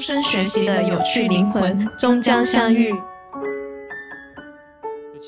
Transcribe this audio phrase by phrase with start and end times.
[0.00, 2.90] 终身学习的有趣灵魂终将相遇。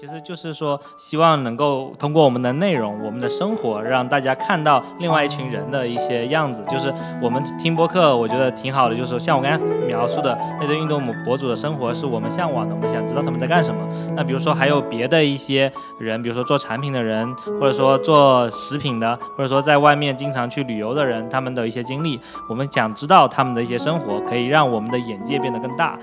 [0.02, 6.64] 其实就是说，希望能够通过我们的内容、我们的生活，让大家看到另外一群人的一些样子。
[6.68, 6.92] 就是
[7.22, 8.96] 我们听播客，我觉得挺好的。
[8.96, 13.80] 就是像我刚才描述的那对运动博主的生活，是我们向往的，我们想知道他们在干什么。
[14.16, 15.70] 那比如说还有别的一些
[16.00, 25.96] 人，比如说做产品的人，或者说做食品的，或者说在外面经常去旅游的人，他们的一些经历，我们想知道他们的一些生活，可以让我们的眼界变得更大。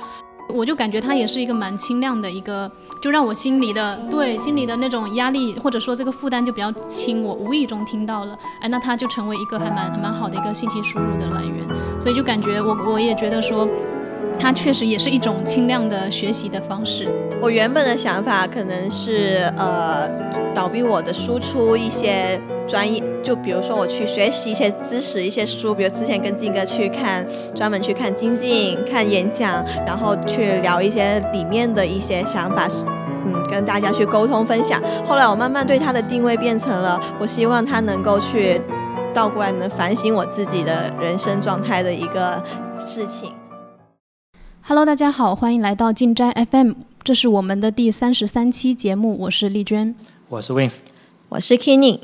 [0.54, 2.70] 我就感觉它也是一个蛮清亮的一个，
[3.02, 7.24] 就让我心里的对心里的那种压力或者说这个负担就比较轻。
[7.24, 11.68] 我无意中听到了，哎，那它就成为一个还蛮蛮好的一个信息输入的来源。
[12.02, 13.68] 所以就感觉我我也觉得说，
[14.40, 17.08] 它确实也是一种清亮的学习的方式。
[17.42, 20.10] 我原本的想法可能是呃，
[20.56, 22.40] 倒逼我的输出一些。
[22.70, 27.26] 专业，就比如说我去学习一些知识、一些书，比如之前跟金哥去看，
[27.56, 32.68] 专门去看精进、看演讲，然后去聊一些里面的一些想法，
[33.26, 34.80] 嗯，跟大家去沟通分享。
[35.04, 38.62] 后来我慢慢对他的定位变成了，我希望他能够去
[39.16, 42.40] 倒过来能反省我自己的人生状态的一个
[42.86, 43.32] 事情。
[44.70, 49.96] Hello，大家好，欢迎来到静斋 FM，这是我们的第三十三期节目，我是丽娟，
[50.28, 50.76] 我是 Wins，
[51.30, 52.00] 我是 Kenny。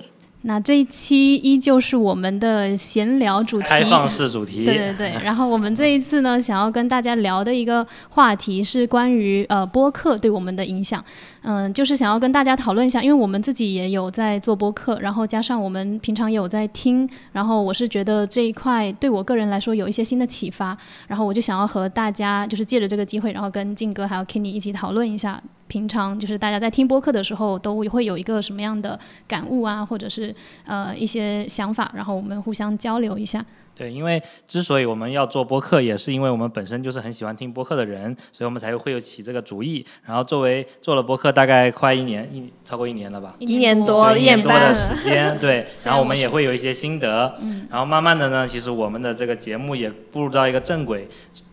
[0.47, 4.63] 那这一期依旧是我们的闲聊主题，开放式主题。
[4.63, 5.13] 对对对。
[5.23, 11.03] 然后我们这一次呢，想要跟大家聊的一个话题是关于呃播客对我们的影响。
[11.41, 30.33] 嗯，就是想要跟大家讨论一下，因为我们自己也有在做播客，然后加上我们平常也有在听，然后我是觉得这一块对我个人来说有一些新的启发，然后我就想要和大家就是借着这个机会，然后跟静哥还有 Kenny 一起讨论一下，平常就是大家在听播客的时候都会有一个什么样的感悟啊，或者是
[30.65, 33.43] 呃一些想法，然后我们互相交流一下。
[33.75, 39.85] 对，因为之所以我们要做播客，也是因为我们本身就是很喜欢听播客的人，所以我们才会有起这个主意。
[40.05, 43.35] 然后作为做了播客大概快一年，一超过一年了吧？
[43.39, 45.37] 一年多，一年多的时间。
[45.39, 47.35] 对， 然后我们也会有一些心得。
[47.41, 47.67] 嗯。
[47.69, 51.07] 然后慢慢的呢，其实我们的这个节目也步入到一个正轨。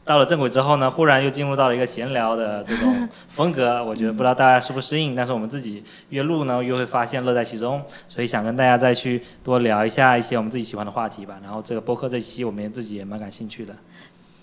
[0.05, 11.39] 到了正轨之后呢，忽然又进入到了一个闲聊的这种 风格，我觉得不知道大家适不适应，但是我们自己越录呢，越会发现乐在其中，所以想跟大家再去多聊一下一些我们自己喜欢的话题吧。
[11.41, 13.75] 然后这个播客这期我们也自己也蛮感兴趣的。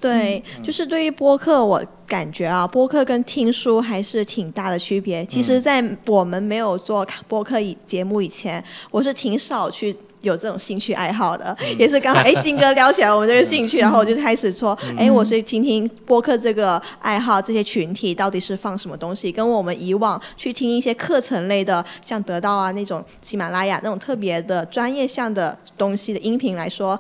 [0.02, 5.26] 对，就是对于播客，我感觉啊，播客跟听书还是挺大的区别。
[5.26, 9.96] 其实，在我们没有做播客以节目以前，我是挺少去。
[10.22, 27.00] 有这种兴趣爱好的， 也是刚好哎，金哥撩起来我们这个兴趣，然后我就开始说，哎，我是听听播客这个爱好，这些群体到底是放什么东西，跟我们以往去听一些课程类的，像得到啊那种喜马拉雅那种特别的专业向的东西的音频来说。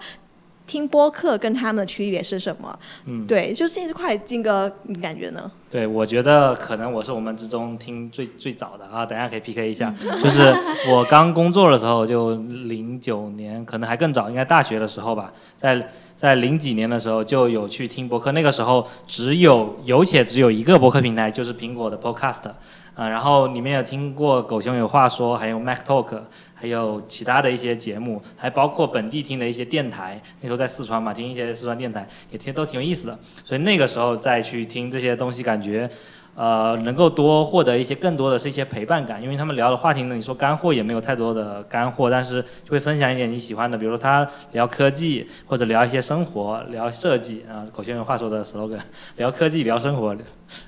[0.70, 2.78] 听播客跟他们的区别是什么？
[3.08, 5.52] 嗯，对，就这块，金哥，你感觉呢？
[5.72, 9.94] 对，我觉得可能我是我们之中听最最早的啊，等下可以 PK 一下。
[10.24, 10.56] 就是
[10.88, 18.32] 我刚工作的时候，就零九年，可能还更早，应该大学的时候吧，在在零几年的时候就有去听播客。
[18.34, 22.52] 那个时候只有有且只有一个播客平台，就是苹果的 Podcast
[23.00, 26.20] 啊，然后你们有听过狗熊有话说，还有 Mac Talk。
[26.54, 30.22] 还有其他的一些节目，还包括本地听的一些电台。
[30.42, 33.18] 那时候在四川嘛，听一些四川电台，也听都挺有意思的。
[33.46, 35.90] 所以那个时候再去听这些东西，感觉。
[36.36, 48.80] 呃，能够多获得一些更多的是一些陪伴感，因为他们聊的话题呢，你说干货也没有太多的干货，但是就会分享一点你喜欢的，比如说他聊科技或者聊一些生活，聊设计啊，狗熊有话说的 slogan，
[49.18, 50.16] 聊科技聊生活，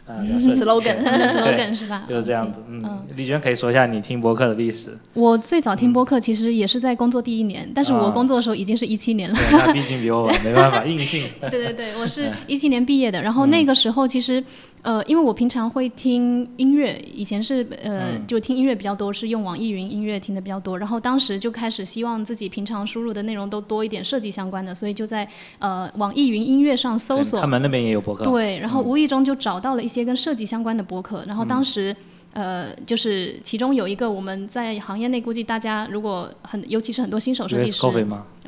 [0.06, 2.04] 啊，slogan，slogan 是吧？
[2.10, 4.98] 就是这样子，嗯， 李娟可以说一下你听播客的历史。
[5.14, 9.36] 我最早听播客其实也是在工作第一年，但是我工作的时候已经是一七年了。
[9.50, 11.30] 对，那毕竟比我晚，没办法，硬性。
[11.40, 14.44] 对对对，我是一七年毕业的，然后那个时候其实。
[14.82, 20.78] 呃，因为我平常会听音乐，以前是呃就听音乐比较多，是用网易云音乐听的比较多。
[20.78, 25.28] 然后当时就开始希望自己平常输入的内容都多一点设计相关的，所以就在
[25.60, 27.40] 呃网易云音乐上搜索。
[27.40, 28.26] 他们那边也有博客。
[28.26, 31.96] 对，然后无意中就找到了一些跟设计相关的博客，然后当时。
[32.34, 37.82] 呃，就是其中有一个我们在行业内估计大家如果很，尤其是很多新手设计师，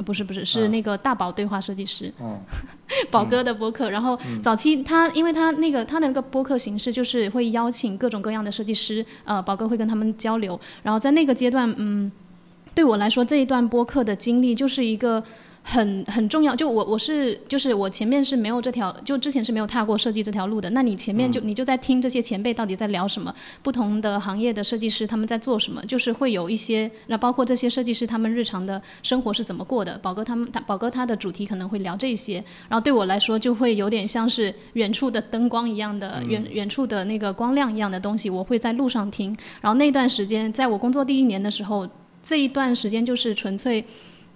[0.05, 2.11] 不是不是是那个大宝对话设计师，
[3.11, 3.89] 宝哥的播客。
[3.89, 10.59] 然后早期他因为他那个他的那个播客形式就是会邀请各种各样的设计师，呃，宝哥会跟他们交流。
[10.83, 12.11] 然后在那个阶段，嗯，
[12.73, 15.23] 对我来说这一段播客的经历就是一个。
[15.65, 20.69] 很很重要，就我我是就是我前面是没有这条，就之前是没有踏过设计这条路的。
[20.71, 29.97] 那你前面就、你就在听这些前辈到底在聊什么，不同的行业的设计师他们在做什么，就是会有一些，那包括这些设计师他们日常的生活是怎么过的。
[29.99, 39.35] 宝哥他们他宝哥他的主题可能会聊这些，然后对我来说就会有点像是远处的灯光一样的，远远处的那个光亮一样的东西，我会在路上听。
[39.61, 41.87] 然后那段时间，在我工作第一年的时候，
[42.21, 43.83] 这一段时间就是纯粹。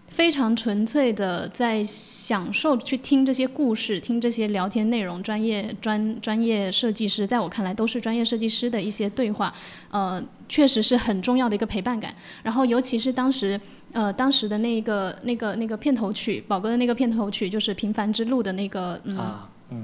[0.08, 9.54] 非常纯粹的在享受去听这些故事，听这些聊天内容，专业专专业设计师，在我看来都是专业设计师的一些对话，
[9.92, 12.14] 呃，确实是很重要的一个陪伴感。
[12.42, 13.60] 然后尤其是当时，
[13.92, 19.18] 呃，当时的那个那个那个片头曲，宝哥的那个片头曲就是《平凡之路》的那个嗯。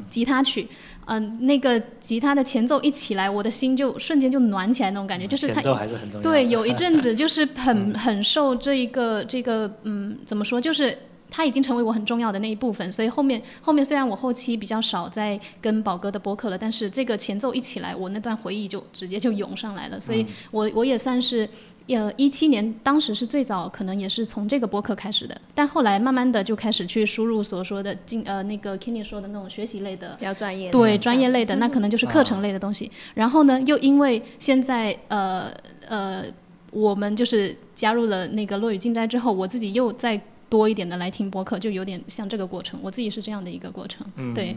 [0.09, 0.67] 吉他曲，
[1.05, 6.23] 嗯、那个吉他的前奏一起来，我的心就瞬间就暖起来那种感觉，就是它前奏还是很重要的。
[6.23, 10.97] 对，有一阵子 就是很很受这一个这个嗯，怎么说，就是
[11.29, 12.91] 它已经成为我很重要的那一部分。
[12.91, 19.99] 所以后面后面虽然我后期比较少在跟宝哥的播客了，但是这个前奏一起来，我那段回忆就直接就涌上来了。
[19.99, 21.49] 所以我我也算是。
[21.87, 30.71] 呃，一七年当时是最早，可能也是从这个播客开始的，但后来慢慢的就开始去输入所说的进呃那个 Kenny 说的那种学习类的比较专业的。
[30.71, 32.89] 对专业类的，那可能就是课程类的东西。
[33.13, 35.51] 然后呢，又因为现在呃
[35.87, 36.23] 呃，
[36.71, 40.19] 我们就是加入了那个落雨进斋之后，我自己又再
[40.53, 42.79] 多一点的来听播客，就有点像这个过程。
[42.83, 44.05] 我自己是这样的一个过程。
[44.17, 44.55] 嗯对，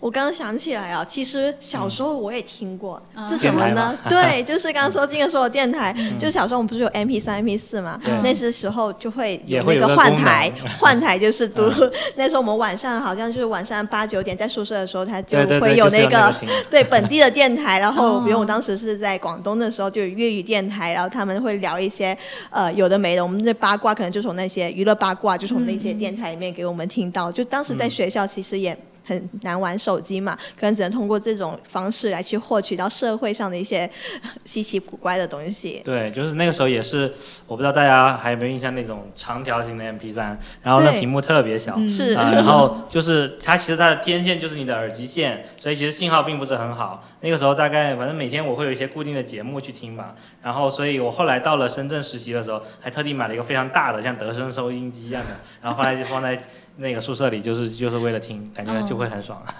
[0.00, 3.96] 我刚刚想起来啊，其实小时候我也听过，啊是什么呢？
[4.08, 11.92] 对，就是刚刚说金哥说的电台，嗯就是小时候我们不是有 MP 三、MP 四嘛，那时时候就会有那个换台， 换台就是读嗯。
[12.16, 16.34] 那时候我们晚上好像就是晚上八九点在宿舍的时候，他就对对对，会就是有那个
[16.68, 22.18] 对本地的电台， 然后哦比如我当时是在广东的时候，就有粤语电台，然后他们会聊一些
[22.50, 27.30] 呃有的没的，我们这八卦可能就从那些娱乐八卦，就从那些电台里面给我们听到。
[27.30, 28.76] 就当时在学校其实也。
[29.04, 33.88] 很难玩手机嘛，可能只能通过这种方式来去获取到社会上的一些
[34.44, 35.82] 稀奇古怪的东西。
[35.84, 37.12] 对，就是那个时候也是，
[37.46, 47.04] 我不知道大家还有没有印象那种长条形的 MP 3然后那屏幕特别小，嗯是啊，然后就是它其实它的天线就是你的耳机线，所以其实信号并不是很好。
[47.20, 56.40] 那个时候大概反正每天我会有一些固定的节目去听吧，然后所以我后来到了深圳实习的时候，还特地买了一个非常大的像德生收音机一样的，然后放在 放在
[56.76, 59.42] 那个宿舍里，就是就是为了听，感觉就会很爽。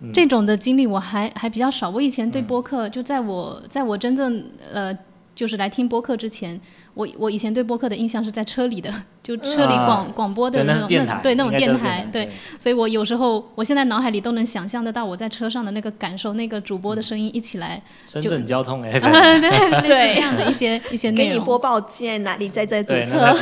[0.00, 1.90] 嗯这种的经历我还还比较少。
[1.90, 4.42] 我以前对播客，就在我在我真正
[4.72, 4.96] 呃
[5.34, 6.58] 就是来听播客之前，
[6.94, 8.92] 我 我以前对播客的印象是在车里的，
[9.22, 21.32] 就车里广、广播的，那那种是电台，对那种应该就是台，电对，所以我有时候我现在脑海里都能想象得到我在车上的那个感受，那个主播的声音一起来，深就圳交通 对 FM，对，类似 这样的一些一些内容。
[21.32, 23.34] 给你播报现在哪里在在堵车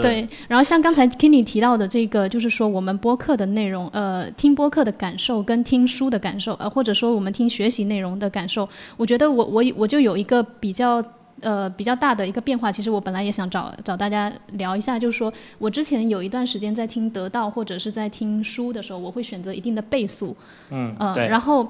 [0.00, 11.02] 对，然后像刚才 Kenny 提到的这个，就是说我们播客的内容，呃，听播客的感受跟听书的感受，呃，或者说我们听学习内容的感受，我觉得我我我就有一个比较。
[11.40, 20.36] 呃，比较大的一个变化，其实我本来也想找找大家聊一下，就是说我之前有一段时间在听得到或者是在听书的时候，我会选择一定的倍速，
[20.70, 21.66] 嗯，呃，对，然后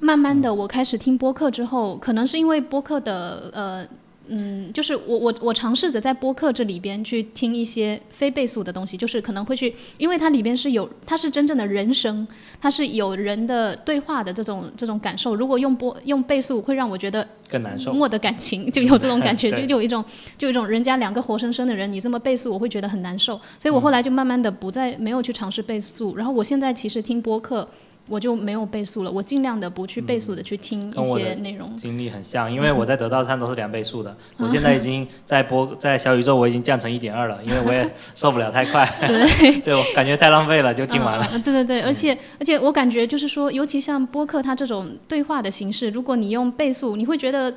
[0.00, 3.86] 慢慢的我开始听播客之后，可能是因为播客的呃。
[4.28, 12.26] 嗯，就是我我我尝试着在播客这里边去听一些非倍速的东西，就是可能会去，因为它里边是有，它是真正的人声，
[12.60, 15.34] 它是有人的对话的这种这种感受。
[15.34, 17.92] 如果用播用倍速，会让我觉得更难受。
[17.92, 20.04] 我的感情就有这种感觉， 就就有一种
[20.36, 23.40] 就有一种人家两个活生生的人，你这么倍速，我会觉得很难受。
[23.58, 27.68] 所以我后来就慢慢的不再没有去尝试倍速，然后我现在其实听播客。
[28.08, 31.76] 我就没有倍速了，我尽量的不去倍速的去听一些内容。
[31.76, 41.28] 经历很像，因为我在得到上都是两倍速的， 我现在已经在播在小宇宙我已经降成一点二了，因为我也受不了太快， 对， 对我感觉太浪费了，就听完了。
[41.32, 41.42] 嗯。
[41.42, 47.52] 对对对，而且而且我感觉就是说，尤其像播客它这种对话的形式，如果你用倍速，你会觉得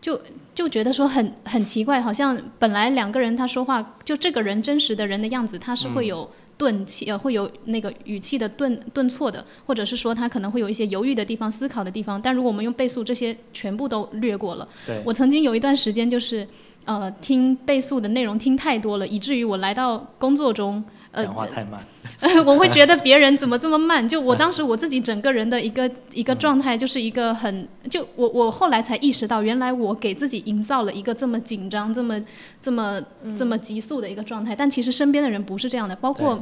[0.00, 0.20] 就
[0.54, 6.30] 就觉得说很很奇怪，好像本来两个人他说话，就这个人真实的人的样子，他是会有。
[6.60, 12.20] 顿气呃，会有那个语气的顿顿挫的，或者是说他可能会有一些犹豫的地方、思考的地方。
[12.20, 14.68] 但如果我们用倍速，这些全部都略过了。
[14.86, 16.46] 对，我曾经有一段时间就是，
[16.84, 21.84] 呃，听倍速的内容听太多了，以至于我来到工作中，呃，讲话太慢。
[22.44, 24.06] 我会觉得别人怎么这么慢？
[24.08, 32.22] 就我当时我自己整个人的一个一个状态，就是一个很就我我后来才意识到，原来我给自己营造了一个这么紧张、这么
[32.60, 33.02] 这么
[33.36, 36.38] 这么急速的一个状态，但其实身边的人不是这样的，包括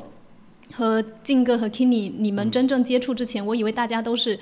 [0.74, 4.38] 和静哥和 Kenny 你们真正接触之前，我以为大家都是。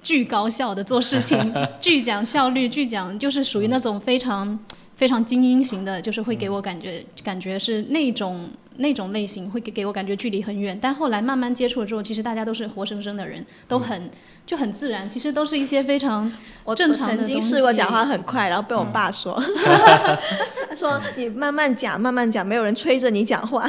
[0.00, 1.36] 巨高效的做事情，
[1.80, 4.56] 巨讲效率，巨讲就是属于那种非常
[4.94, 8.48] 非常精英型的，就是会给我感觉感觉是那种
[8.78, 10.76] 那种类型会给给我感觉距离很远。
[10.80, 14.10] 但后来慢慢接触了之后，其实大家都是活生生的人，都很
[14.46, 15.08] 就很自然。
[15.08, 16.32] 其实都是一些非常
[16.64, 19.40] 我正常的我曾经试过讲话很快，然后被我爸说，
[20.68, 23.64] 他说你慢慢讲，慢慢讲，没有人催着你讲话。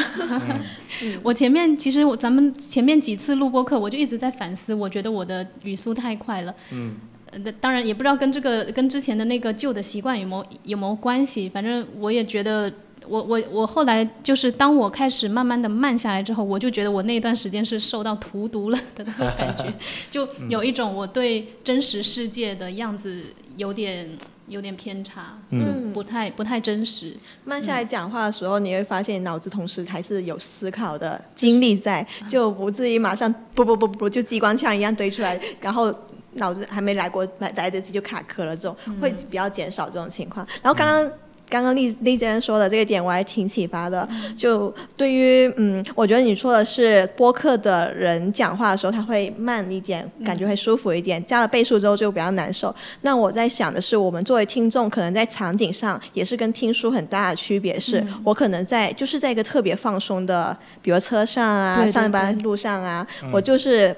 [1.24, 6.54] 我前面其实我咱们前面几次录播课，我就一直在反思，我觉得我的语速太快了。
[6.72, 6.96] 嗯。
[7.32, 12.72] 呃，当然也不知道跟这个跟之前的那个旧的习惯有没有有没有关系，反正我也觉得。
[13.10, 19.74] 我我我后来就是当我开始慢慢的慢下来之后，我就觉得我那段时间是受到荼毒了的那种感觉，
[20.12, 23.24] 就有一种我对真实世界的样子
[23.58, 24.08] 有点
[24.48, 27.16] 有点偏差，嗯不太不太真实。
[27.44, 35.92] 慢下来讲话的时候，你会发现脑子同时还是有思考的精力在， 就不至于马上不不不不就机关枪一样堆出来， 然后
[36.34, 40.46] 脑子还没来过来来得及就卡壳了，这种会比较减少这种情况。
[40.62, 41.12] 然后刚刚。
[41.50, 44.08] 刚刚丽丽姐说的这个点，我还挺启发的。
[44.38, 51.24] 就对于嗯，我觉得你说的是播客的人讲话的时候，他会慢一点，感觉会舒服一点。
[51.26, 52.74] 加了倍数之后就比较难受。
[53.02, 63.96] 那我在想的是，我们作为听众，可能在场景上也是跟听书很大的区别是，我可能在就是在一个特别放松的，比如车上啊、对对上班路上啊，我就是。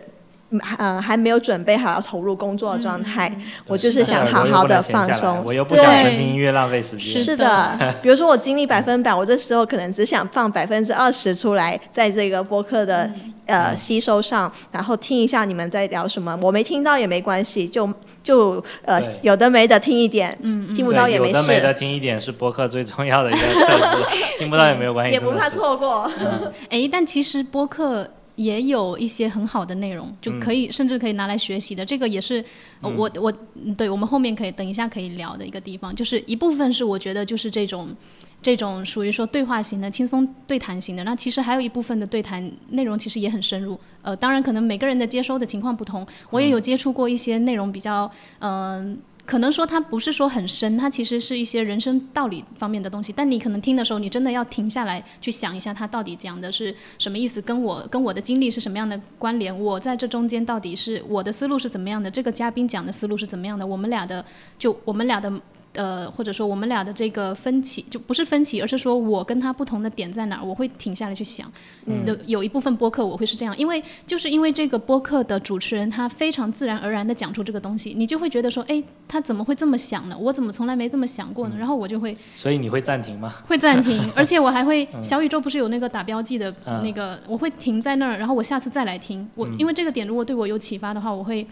[0.52, 3.32] 嗯呃，还没有准备好要投入工作的状态，
[3.68, 5.42] 我就是想好好的放松。
[5.46, 7.22] 我又不想听音乐浪费时间。
[7.22, 13.10] 是的， 比如说我精力百分百，我这时候可能只想放百分之二十出来，在这个播客的
[13.46, 17.90] 呃吸收上，然后听一下你们在聊什么，我没听到也没关系，就
[18.22, 24.06] 就呃有的没的听一点，嗯听不到也没事有的没的事，听一点是播客最重要的一个特质，
[24.40, 25.50] 听不到也没有关系，也不怕。
[25.50, 26.10] 错过。
[26.70, 31.86] 哎，但其实播客也有一些很好的内容，就可以、甚至可以拿来学习的。
[31.86, 32.44] 这个也是、
[32.82, 37.96] 呃我我嗯对我们后面可以等一下可以聊的一个地方，就是一部分是我觉得就是这种。
[38.44, 43.80] 这种属于说对话型的、轻松对谈型的，那其实还有一部分的对谈内容其实也很深入。
[44.02, 53.14] 呃，当然可能每个人的接收的情况不同，我也有接触过一些内容比较，嗯、可能说它不是说很深，它其实是一些人生道理方面的东西。
[53.16, 64.26] 但你可能听的时候，你真的要停下来去想一下，它到底讲的是什么意思，跟我跟我的经历是什么样的关联，我在这中间到底是我的思路是怎么样的，这个嘉宾讲的思路是怎么样的，我们俩的
[64.60, 65.32] 就我们俩的。
[65.74, 71.52] 呃，或者说我们俩的这个分歧，就不是分歧，而是说我跟他不同的点在哪儿，我会停下来去想。
[71.86, 80.18] 嗯的有一部分播客我会是这样，因为就是因为这个播客的主持人他非常自然而然的讲出这个东西，你就会觉得说，哎，他怎么会这么想呢？
[80.20, 81.56] 我怎么从来没这么想过呢？
[81.58, 83.34] 然后我就会所以你会暂停吗？
[83.48, 89.28] 会暂停，而且我还会 小宇宙不是有那个打标记的嗯那个，我会停在那儿，然后我下次再来听。
[89.36, 91.48] 我嗯因为这个点如果对我有启发的话，我会。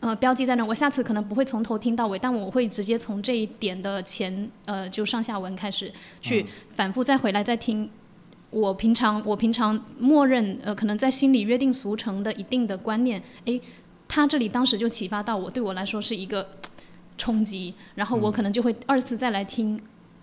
[0.00, 7.90] 呃，标记在那，我下次可能不会从头听到尾，但我会直接从这一点的前呃就上下文开始去反复再回来再听。
[8.50, 13.60] 我平常我平常默认呃可能在心里约定俗成的一定的观念，诶，
[14.06, 16.48] 他这里当时就启发到我，对我来说是一个
[17.18, 19.78] 冲击，然后我可能就会二次再来听，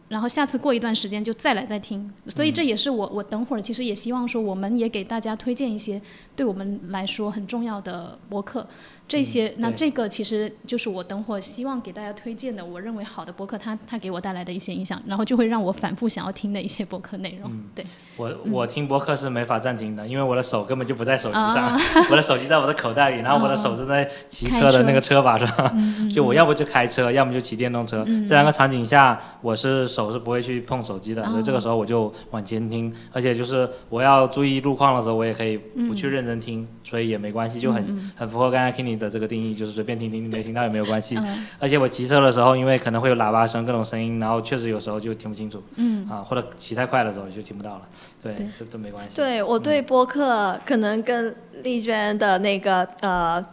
[0.08, 6.02] 然后下次过一段时间就再来再听，所以这也是我我等会儿其实也希望说，我们也给大家推荐一些
[6.36, 8.68] 对我们来说很重要的博客，
[9.08, 17.86] 这些、那这个其实就是我等会希望给大家推荐的，我认为好的博客，它它给我带来的一些影响，然后就会让我反复想要听的一些博客内容，对，
[18.18, 25.50] 我我听博客是没法暂停的，因为我的手根本就不在手机啊上， 我的手机在我的口袋里，然后我的手是在骑车的那个车把上，
[26.10, 28.04] 就我要不就开车，要么就骑电动车。
[28.28, 35.58] 这两个场景下，我是手是不会去碰手机的，所以这个时候我就往前听，而且就是我要注意路况的时候，我也可以
[35.88, 41.18] 不去认真听，所以也没关系，就很很符合刚才 Kenny 的这个定义，就是随便听听，没听到也没有关系。
[41.60, 45.96] 而且我骑车的时候，因为可能会有喇叭声、各种声音，然后确实有时候就听不清楚，嗯。
[46.10, 47.82] 啊，或者骑太快的时候就听不到了，
[48.22, 49.16] 对对，这都没关系。
[49.16, 53.44] 对我对播客可能跟丽娟的那个呃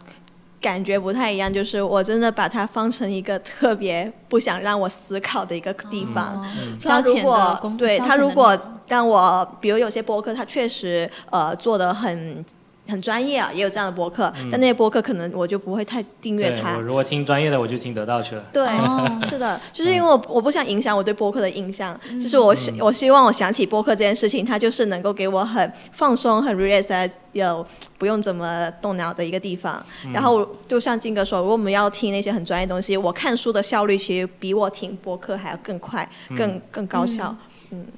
[0.61, 6.45] 感觉不太一样，就是我真的把它放成一个特别不想让我思考的一个地方。
[6.79, 8.55] 消遣的对他如果
[8.87, 12.45] 让我，比如有些播客，他确实呃做的很
[12.87, 16.81] 很专业啊，也有这样的播客，但那些播客可能我就不会太订阅它我。
[16.81, 18.43] 如果听专业的，我就听得到去了。
[18.51, 27.65] 对，哦 是的， 就是因为我我不想影响我对播客的印象，就是我希我希望我想起播客这件事情，它就是能够给我很放松、很 relax，有
[27.97, 29.83] 不用怎么动脑的一个地方。
[30.13, 37.35] 然后就像金哥说，如果我们要听那些很专业的东西，我看书的效率其实比我听播客还要更快、更更高效。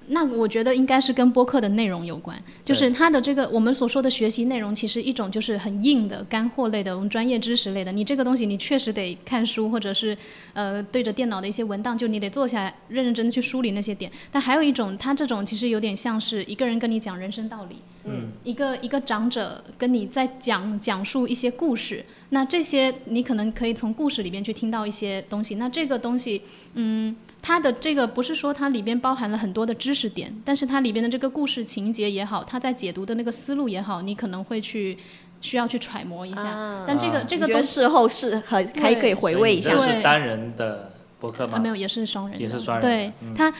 [0.07, 7.91] 那我觉得应该是跟播客的内容有关，就是它的这个我们所说的学习内容，其实一种就是很硬的干货类的，我们专业知识类的。
[7.91, 10.17] 你这个东西你确实得看书，或者是
[10.53, 14.11] 呃对着电脑的一些文档，就你得坐下来认认真真去梳理那些点。
[14.31, 22.05] 但还有一种，它这种其实有点像是一个人跟你讲人生道理，嗯，一个一个长者跟你在讲讲述一些故事。
[22.29, 25.55] 那这些你可能可以从故事里边去听到一些东西。
[25.55, 26.41] 那这个东西，
[26.73, 27.15] 嗯。
[27.47, 34.97] 它的这个不是说它里边包含了很多的知识点，但是它里边的这个故事情节也好，它在解读的那个思路也好，你可能会去
[35.41, 36.83] 需要去揣摩一下。
[36.87, 39.69] 但这个这个都事后是还还可以回味一下。
[39.69, 41.59] 这是单人的播客吗？
[41.59, 42.41] 没有，也是双人。
[42.41, 42.81] 也是双人。
[42.81, 43.53] 对他，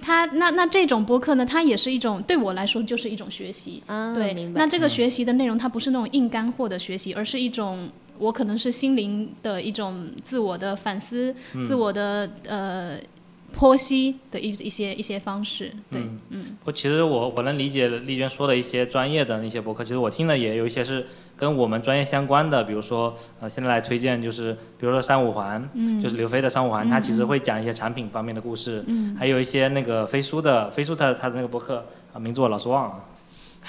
[0.00, 3.82] 他那那这种播客呢，它也是一种对我来说就是一种学习。
[4.14, 7.86] 对，那这个学习的内容它不是那种硬干货的学习，而是一种。
[8.20, 11.34] 我可能是心灵的一种自我的反思，
[11.64, 12.98] 自我的呃
[13.58, 15.72] 剖析的一一些一些方式。
[15.90, 16.56] 对，嗯。
[16.64, 25.68] 我其实我我能理解丽娟说的一些专业的那些博客，其实我听的也有一些是跟我们专业相关的，比如说呃现在来推荐就是比如说三五环，
[26.02, 28.84] 就是刘飞的三五环，他其实会讲一些产品方面的故事，
[29.18, 33.04] 还有一些那个飞书的飞书他他的那个博客啊名字我老是忘了。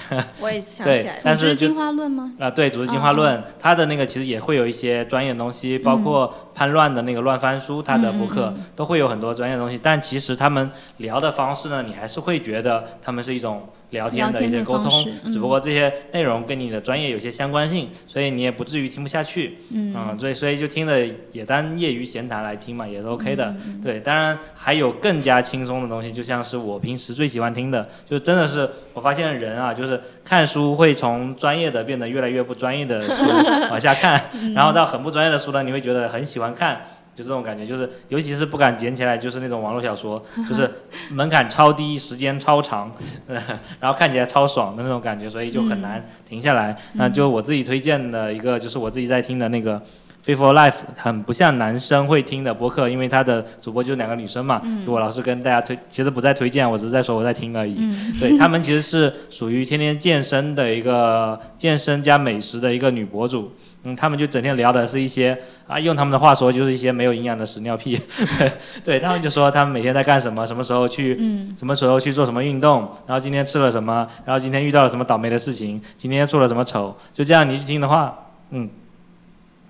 [0.41, 2.33] 我也想起来，但是进化论吗？
[2.39, 13.67] 啊，对，组织进化论，它的那个其实也会有一些专业的东西，包括潘乱的那个乱翻书，他的博客都会有很多专业的东西，但其实他们聊的方式呢，你还是会觉得他们是一种。
[13.91, 14.89] 聊天的一些沟通，
[15.33, 19.57] 只不过这些内容跟你的专业有些相关性，所以你也不至于听不下去。
[19.73, 23.53] 嗯，所以所以就听的也当业余闲谈来听嘛，也是 OK 的。
[23.83, 33.25] 对，当然还有更加轻松的东西，就像是我平时最喜欢听的，就真的是我发现人啊，就是看书会从专业的变得越来越不专业的书
[33.69, 36.79] 往下看，然后到很不专业的书呢，你会觉得很喜欢看。
[37.13, 40.17] 就这种感觉，就是尤其是不敢捡起来，就是那种网络小说，
[40.49, 40.71] 就是
[41.09, 42.89] 门槛超低，时间超长，
[43.27, 46.73] 然后看起来超爽的那种感觉，所以就很难停下来。
[46.93, 49.77] 那就我自己推荐的一个，就是我自己在听的那个
[50.23, 54.61] 《f a i t f u l Life》，很不像男生会听的播客，因为他的主播就两个女生嘛。
[54.85, 57.75] 我老是跟大家推，其实不在推荐，我只是在说我在听而已。
[58.19, 63.51] 对他们其实是属于天天健身的一个健身加美食的一个女博主。
[63.83, 65.35] 嗯，他们就整天聊的是一些
[65.65, 67.99] 啊，用他们的话说就是一些没有营养的屎尿屁。
[68.85, 71.17] 对，他们就说他们每天在干什么，什么时候去，
[71.57, 78.15] 什么时候去做什么运动，然后今天吃了什么，然后今天遇到了什么倒霉的事情，今天做了什么丑，就这样你去听的话，
[78.51, 78.69] 嗯，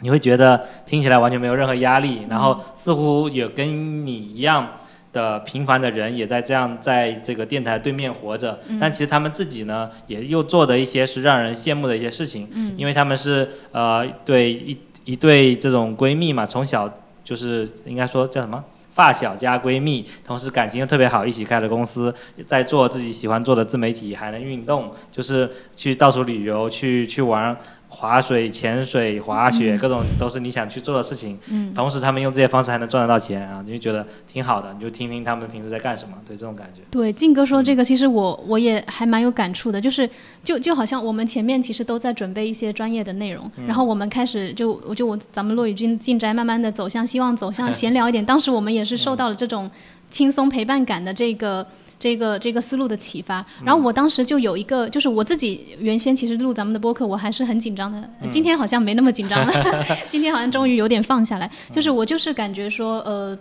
[0.02, 4.68] 你会觉得听起来完全没有任何压力，然后似乎也跟你一样。
[5.14, 12.48] 的平凡的人也在这样在这个电台对面活着，但其实他们自己呢，也又做的一些是让人羡慕的一些事情，
[12.78, 16.90] 因为他们是呃对一一对这种闺蜜嘛，从小
[17.26, 22.16] 就是应该说叫什么发小加闺蜜，同时感情又特别好，一起开了公司，
[22.48, 27.58] 在做自己喜欢做的自媒体，还能运动，就是去到处旅游，去去玩。
[27.94, 31.38] 滑水、潜水、滑雪，各种都是你想去做的事情。
[31.50, 34.74] 嗯，同时他们用这些方式还能赚得到钱啊，你就觉得挺好的。
[34.74, 36.82] 你就听听他们平时在干什么，对这种感觉。
[36.90, 40.10] 对，静哥说这个，其实我我也还蛮有感触的，就是
[40.42, 48.26] 就就好像我们前面其实都在准备一些专业的内容，然后我们开始就我就我咱们落雨君进宅，慢慢的走向希望走向 闲聊一点。
[48.26, 49.70] 当时我们也是受到了这种
[50.10, 51.68] 轻松陪伴感的这个。
[52.02, 59.54] 这个这个思路的启发，然后我当时就有一个，就是我自己原先其实录咱们的播客，我还是很紧张的，今天好像没那么紧张了，
[60.10, 63.38] 今天好像终于有点放下来，就是我就是感觉说，呃，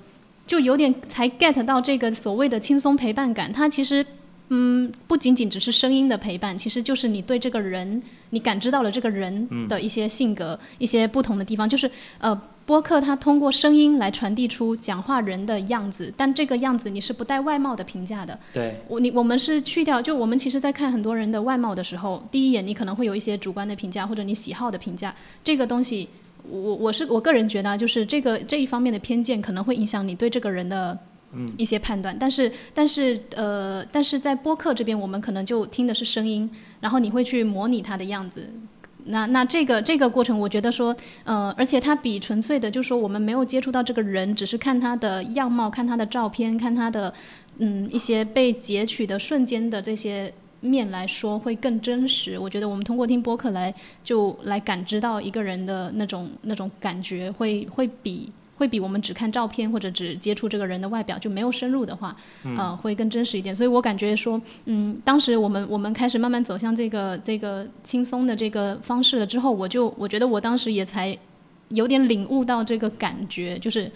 [0.47, 4.05] 就有点才 get 到这个所谓的轻松陪伴感，它其实。
[4.53, 11.69] 嗯，不仅仅只是声音的陪伴，其实就是你对这个人，你感知到了这个人的一些性格，一些不同的地方。
[11.69, 12.37] 就是呃，
[12.71, 18.39] 播客它通过声音来传递出讲话人的样子，但这个样子你是不带外貌的评价的。
[18.53, 26.09] 对，我你我们是去掉，就我们其实在看很多人的外貌的时候，第一眼你可能会有一些主观的评价或者你喜好的评价，这个东西，
[26.49, 30.97] 我我是我个人觉得，就是这个这一方面的偏见可能会影响你对这个人的。
[31.57, 38.53] 一些判断，但是但是呃，但是在播客这边，我们可能就听的是声音，然后你会去模拟他的样子。
[39.07, 47.13] 那那这个这个过程，我觉得说，呃，而且它比纯粹的，就是说我们没有接触到这个人，只是看他的样貌、看他的照片、看他的
[47.59, 52.39] 嗯一些被截取的瞬间的这些面来说，会更真实。
[52.39, 58.31] 我觉得我们通过听播客来就来感知到一个人的那种那种感觉，会会比。
[58.61, 63.57] 会比我们只看照片或者只接触这个人的外表就没有深入的话，嗯，会更真实一点。
[63.57, 71.17] 所以我感觉说，嗯，当时我们我们开始慢慢走向这个这个轻松的这个方式了之后，我就我觉得我当时也才
[71.71, 73.91] 有点领悟到这个感觉，就是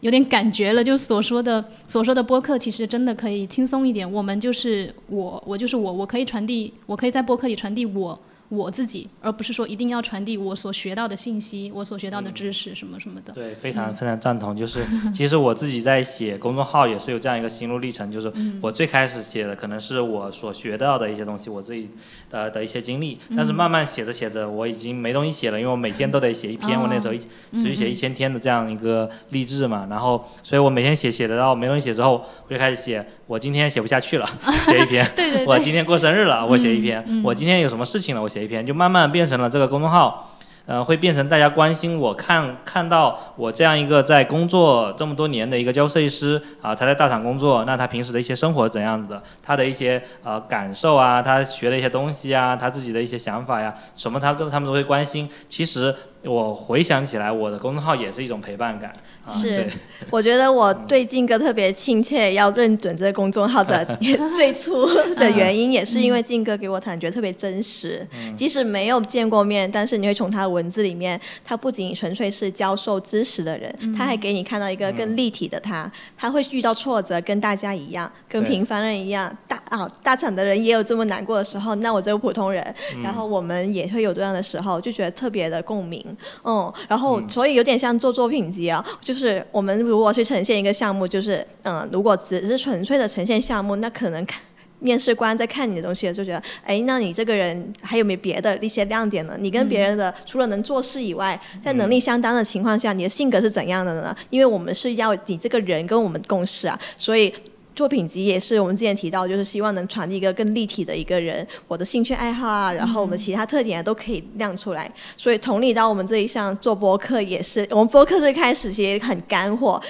[0.00, 4.10] 有点感觉了，就所说的所说的播客，其实真的可以轻松一点。
[4.12, 8.20] 我们就是我，我就是我，我可以传递，我可以在播客里传递我。
[8.50, 13.32] 我自己，而不是说一定要传递我所学到的信息，我所学到的知识什么什么的。
[13.32, 14.56] 对，非常非常赞同。
[14.56, 14.84] 就是
[15.14, 21.88] 其实我自己在写公众号也是有这样一个心路历程，就是我最开始写的可能是我所学到的一些东西，我自己
[22.28, 23.18] 的的一些经历。
[23.36, 26.76] 但是慢慢写着写着，我已经没东西写了，因为我每天都得写一篇。
[26.76, 33.06] 我那时候一持续写一千天的这样一个励志嘛，然后所以我每天写写得到没东西写之后，我就开始写。
[33.28, 34.28] 我今天写不下去了，
[34.66, 35.08] 写一篇。
[35.14, 35.46] 对对。
[35.46, 37.22] 我今天过生日了，我写一篇。
[37.22, 38.66] 我今天有什么事情了，我写一篇。
[38.66, 40.30] 就慢慢变成了这个公众号，
[40.66, 55.28] 呃，会变成大家关心我看看到我这样一个在工作这么多年的一个交设计师啊，他在大厂工作，那他平时的一些生活怎样子的，他的一些呃感受啊，他学的一些东西啊，他自己的一些想法呀，什么他都他们都会关心。
[55.48, 55.94] 其实。
[56.24, 58.92] 我回想起来，我的公众号也是一种陪伴感。
[59.32, 59.70] 是，
[60.10, 63.84] 我觉得我对静哥特别亲切，要认准这个公众号的
[64.34, 68.06] 最初的原因，也是因为静哥给我感觉特别真实。
[68.36, 75.90] 即使没有见过面，但是你会从他的文字里面，他不仅纯粹是教授知识的人，他还给你看到一个更立体的他。
[76.18, 79.34] 他会遇到挫折，跟大家一样，跟平凡人一样。
[79.46, 86.04] 大啊，大厂的人也有这么难过的时候，那我这个普通人，然后我们也会有这样的时候，就觉得特别的共鸣。
[86.44, 94.40] 嗯，然后所以有点像做作品集啊，就是我们如果去呈现一个项目，就是嗯，如果只是纯粹的呈现项目，那可能看
[94.78, 99.36] 面试官在看你的东西就觉得，哎，那你这个人还有没有别的一些亮点呢？
[99.38, 104.16] 你跟别人的除了能做事以外，在能力相当的情况下，你的性格是怎样的呢？
[104.30, 107.32] 因为我们是要你这个人跟我们共事啊，所以。
[107.80, 114.92] 作品集也是我们之前提到，就是希望能传递一个更立体的一个人，我的兴趣爱好啊，然后我们其他特点啊都可以亮出来。
[115.16, 119.80] 所以同理到我们这一项做播客也是，我们播客最开始其实很干货，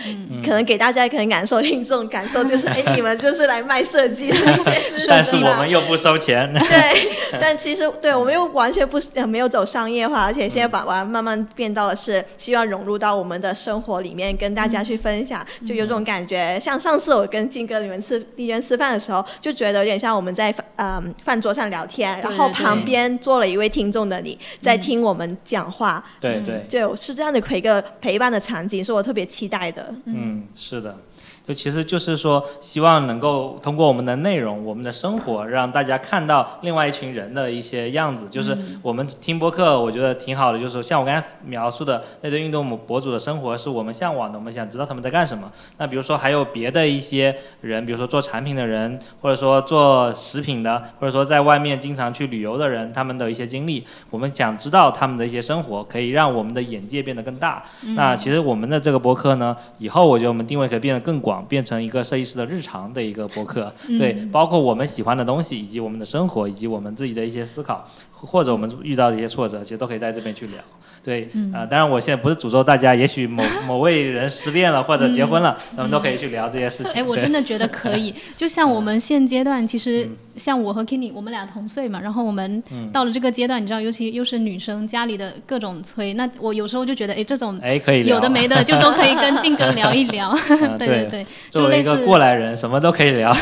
[0.45, 6.49] 可能给大家可能感受听众感受就是， 哎，你们就是来卖设计的一些知识但是我们又不收钱。
[6.55, 16.57] 对，但其实对我们又完全不没有走商业化，而且现在把玩慢慢变到了是希望融入到我们的生活里面，跟大家去分享，就有种感觉。
[16.61, 17.80] 像上次我跟静哥。
[17.83, 29.95] 你们吃一边吃饭的时候，就觉得有点像我们在嗯饭桌上聊天，然后旁边坐了一位听众的你在听我们讲话，对对，就是这样的一个陪伴的场景，是我特别期待的。
[30.05, 30.97] 嗯，是的。
[31.47, 38.29] 就其实就是说，希望能够通过我们的内容、我们的生活，让大家看到另外一群人的一些样子。
[38.31, 40.61] 就是我们听播客，我觉得挺好的。
[40.61, 44.39] 就是像我刚才描述的那对运动博主的生活，是我们向往的。
[44.39, 45.51] 我们想知道他们在干什么。
[45.79, 57.65] 那比如说还有别的一些人，比如说做产品的人，或者说做食品的，或者说在外面经常去旅游的人，他们的一些经历，我们想知道他们的一些生活，可以让我们的眼界变得更大。
[57.97, 61.30] 那其实我们的这个播客呢，以后我觉得我们定位可以变得更广。
[61.49, 67.87] 变成一个设计师的日常的一个博客，对，包括我们喜欢的东西，以及我们的生活，以及我们自己的一些思考，
[68.21, 70.59] 或者我们遇到的一些挫折，其实都可以在这边去聊。
[71.03, 76.93] 对，啊，当然我现在不是诅咒大家，也许某 某位人失恋了或者结婚了，咱们都可以去聊这些事情。
[76.93, 78.15] 哎，我真的觉得可以。
[78.37, 80.07] 就像我们现阶段，其实
[80.37, 90.37] 像我和 Kenny，我们俩同岁嘛，然后我们到了这个阶段，你知道，尤其又是女生，家里的各种催，那我有时候就觉得，哎，这种哎可以有的没的， 就都可以跟静哥聊一聊。
[90.79, 93.35] 对对对，作为一个过来人，什么都可以聊。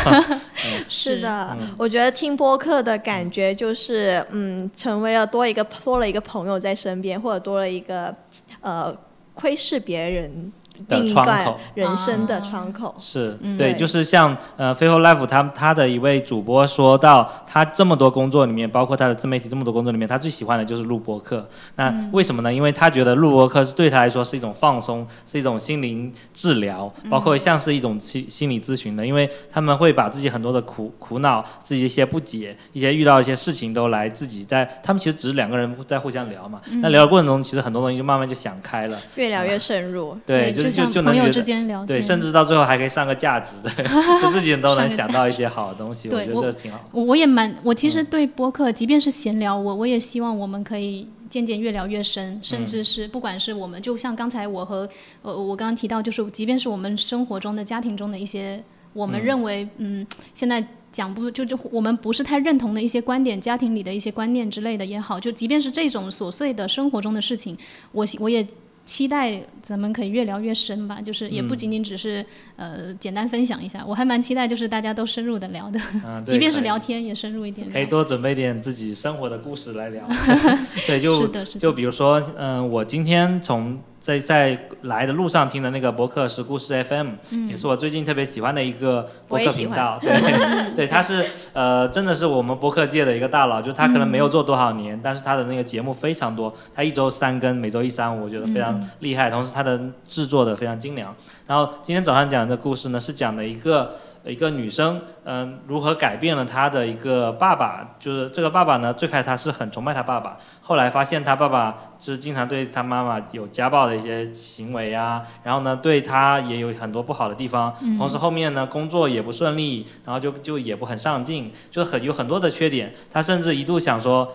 [0.89, 7.39] 是的，我觉得听播客的感觉就是，嗯，成为了多一个多了一个朋友在身边，或者。
[7.41, 8.15] 多了一个，
[8.61, 8.95] 呃，
[9.35, 10.53] 窥视别人。
[10.87, 21.49] 的窗口，人生的窗口是对，就是像呃飞后 life 他他的一位主播说到，他这么多工作里面，包括他的自媒体这么多工作里面，他最喜欢的就是录播客。
[21.75, 22.53] 那为什么呢？
[22.53, 36.61] 因为他觉得录播客对他来说是一种放松，是一种心灵治疗，包括像是一种心心理咨询的，因为他们会把自己很多的苦苦恼、自己一些不解、一些遇到一些事情都来自己在，他们其实只是两个人在互相聊嘛。
[36.81, 40.17] 那聊的过程中，其实很多东西就慢慢就想开了，越聊越深入。
[40.25, 40.68] 对，就。
[40.71, 43.73] 就就朋友之间聊天，对，甚至到最后还可以上个价值，对，
[44.21, 46.85] 就自己都能想到一些好的东西，我觉得挺好。
[46.93, 54.89] 我我也蛮，我其实对播客，即便是闲聊，我我也希望我们可以渐渐越聊越深，甚至是不管是我们，就像刚才我和
[55.23, 67.57] 呃我刚刚提到，就是即便是我们生活中的家庭中的一些，我们认为嗯现在讲不就就我们不是太认同的一些观点，家庭里的一些观念之类的也好，就即便是这种琐碎的生活中的事情，
[67.93, 68.47] 我我也。
[68.89, 72.25] 期待咱们可以越聊越深吧，就是也不仅仅只是
[72.57, 75.79] 呃简单分享一下，我还蛮期待就是大家都深入的聊的，
[76.25, 77.69] 即便是聊天也深入一点。
[77.71, 80.09] 可以多准备点自己生活的故事来聊。
[80.89, 83.79] 对，就就比如说，嗯，我今天从。
[84.09, 87.09] 在在来的路上听的那个博客是故事 FM，、
[87.47, 89.99] 也是我最近特别喜欢的一个博客频道。
[90.01, 90.11] 对，
[90.75, 101.15] 对，他是呃，真的是我们博客界的一个大佬，就他可能没有做多少年，但是他的那个节目非常多，他一周三更，每周一三五，我觉得非常厉害，同时他的制作的非常精良。
[101.47, 103.95] 然后今天早上讲的故事呢，是讲的一个
[104.31, 124.33] 一个女生，嗯、如何改变了她的一个爸爸，就是这个爸爸呢，最开始他是很崇拜他爸爸，后来发现他爸爸就是经常对他妈妈有家暴的一些行为啊，然后呢，对他也有很多不好的地方，同时后面呢，工作也不顺利，然后就就也不很上进，就很有很多的缺点，他甚至一度想说。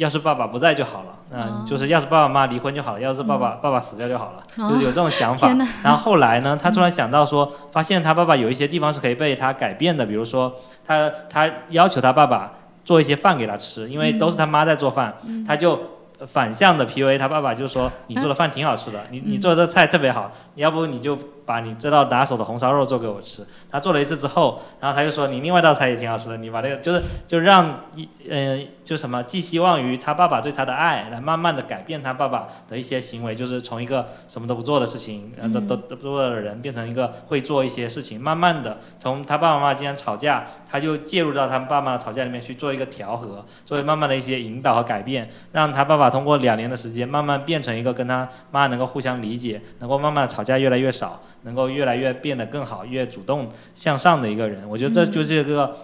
[0.00, 4.70] 要是爸爸不在就好了，嗯、哦就是要是爸爸妈妈离婚就好了，要是爸爸、爸爸死掉就好了，哦。
[4.70, 5.54] 就是有这种想法。
[5.84, 10.54] 然后后来呢，他突然想到说，发现他爸爸有一些地方是可以被他改变的，比如说
[10.86, 15.14] 他他要求他爸爸做一些饭给他吃，因为都是他妈在做饭，
[15.46, 15.78] 他就
[16.26, 21.18] 反向的 PUA 他爸爸，就说你做的饭挺好吃的，你你做的这菜特别好，要不你就
[21.50, 23.44] 把你这道拿手的红烧肉做给我吃。
[23.68, 54.68] 他做了一次之后，然后他就说你另外一道菜也挺好吃的，你把那个就是就让一嗯、就什么寄希望于他爸爸对他的爱，来慢慢的改变他爸爸的一些行为，就是从一个什么都不做的事情，呃都都都不做的人，变成一个会做一些事情，慢慢的从他爸爸妈妈经常吵架，他就介入到他们爸妈的吵架里面去做一个调和，作为慢慢的一些引导和改变，让他爸爸通过两年的时间，慢慢变成一个跟他妈能够互相理解，能够慢慢的吵架越来越少，能够越来越变得更好，越主动向上的一个人。
[54.68, 55.76] 我觉得这就是一个。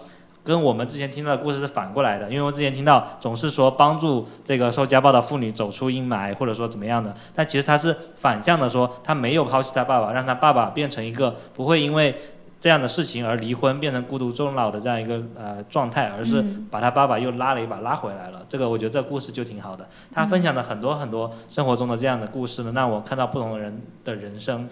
[0.43, 12.15] 跟我们之前听到的故事是反过来的，因为我之前听到总是说帮助这个受家暴的妇女走出阴霾，或者说怎么样的，但其实他是反向的说，他没有抛弃他爸爸，让他爸爸变成一个不会因为
[12.61, 16.41] 这样的事情而离婚，变成孤独终老的这样一个呃状态，而是
[16.71, 18.45] 把他爸爸又拉了一把拉回来了。
[18.47, 24.69] 这个我觉得这故事就挺好的，他分享了很多很多生活中的这样的故事呢，让我看到不同的人的人生。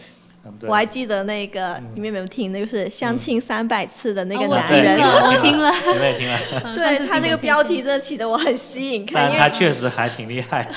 [0.67, 0.73] 我。
[0.73, 2.51] 还记得那个，你们有没有听？
[2.51, 10.69] 那个是相亲三百次的那个男人，听了，我听了，你们也听了，对他这个标题真的起的我很吸引看，但他因为确实还挺厉害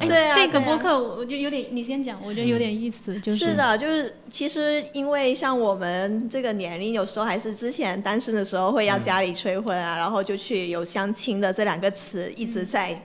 [0.00, 3.38] 对啊这个播客我就有点，你先讲，我觉得有点意思，就是。
[3.38, 13.00] 是的，就是其实因为像我们这个年龄，有时候还是之前单身的时候会要家里催婚啊，然后就去有相亲的这两个词一直在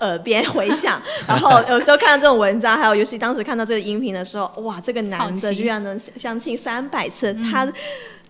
[0.00, 7.70] 耳边回响， 然后有时候看到这种文章，还有尤其当时看到这个音频的时候，哇，这个男的居然能相亲三百次，他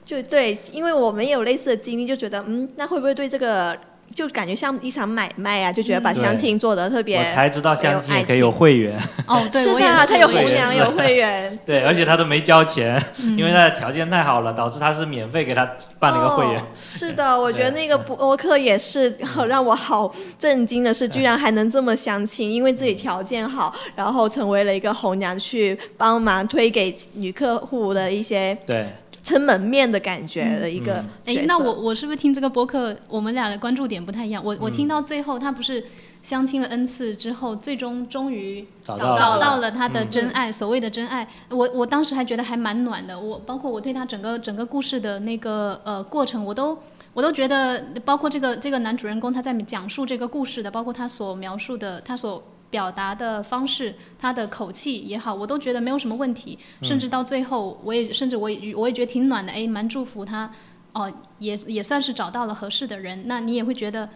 [0.04, 3.78] 就对，因为我们也有类似的经历，就觉得嗯，那会不会对这个
[4.14, 6.14] 就感觉像一场买卖啊，就觉得把嗯。
[6.14, 13.36] 相亲做的特别我才知道相亲也可以有会员，哦，对， 是的，他有红娘有会员， 对，而且他都没交钱，嗯。
[13.36, 16.60] 因为他的条件太好了，导致他是免费给他办了一个会员。
[16.60, 16.64] 哦。
[16.88, 28.88] 是的，我觉得那个播客也是好让我好震惊的是，居然还能这么相亲，因为自己条件好，然后成为了一个红娘去帮忙推给女客户的一些对，
[29.24, 34.44] 撑门面的感觉的一个嗯哎那我我是不是听这个播客，我们俩的关注点不太一样？
[34.44, 35.82] 我我嗯听到最后，他不是
[36.22, 41.26] 相亲了 n 次之后，最终终于找到了找到了他的嗯真爱，所谓的真爱。
[41.48, 46.78] 我我当时还觉得还蛮暖的，我包括我对他整个整个故事的那个呃过程，我都。
[47.14, 52.42] 我都觉得，包括这个这个男主人公他在讲述这个故事的，包括他所描述的，他所
[52.74, 56.58] 表达的方式，他的口气也好，我都觉得没有什么问题。
[56.82, 60.50] 甚至到最后，我也甚至我也我也觉得挺暖的，哎，蛮祝福他。
[60.92, 61.08] 哦，
[61.38, 64.08] 也也算是找到了合适的人，那你也会觉得，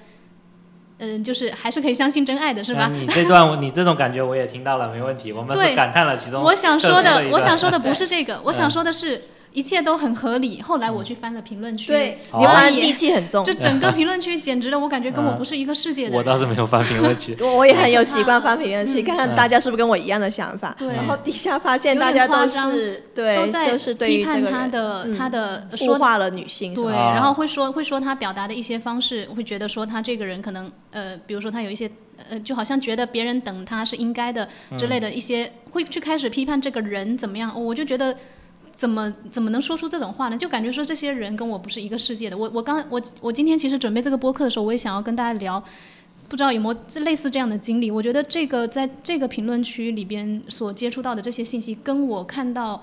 [0.99, 2.89] 嗯、就是还是可以相信真爱的，是吧？
[2.93, 5.33] 你这段 你这种感觉我也听到了，没问题。
[5.33, 9.23] 我们是感叹了其中我想说的，我想说的不是这个，我想 嗯说的是，
[9.59, 10.63] 一切都很合理。
[10.63, 16.23] 后来我去翻了评论区，对你反正戾气很重就，整个 评论区简直了，我感觉跟我嗯不是一个世界的我。
[16.23, 17.37] 倒是没有翻评论区。
[17.41, 20.75] 我 我也很有习惯翻评论区，嗯看看大家是不是跟我一样的想法。
[20.79, 31.91] 对然后底下发现大家都是都对，在就是对批判他的、嗯他的说物化了女性，对，啊然后会说会说他表达的一些方式，会觉得说他这个人可能呃，比如说他有一些
[32.31, 34.47] 呃，就好像觉得别人等他是应该的
[34.79, 38.15] 之类的一些，会去开始批判这个人怎么样，我就觉得。
[38.79, 40.39] 怎么怎么能说出这种话呢？
[40.39, 42.39] 就感觉说这些人跟我不是一个世界的。
[42.39, 45.61] 我我刚我我今天其实准备这个播客的时候，我也想要跟大家聊，
[46.29, 47.91] 不知道有没有这类似这样的经历。
[47.91, 52.81] 我觉得这个在这个评论区里边所接触到的这些信息，跟我看到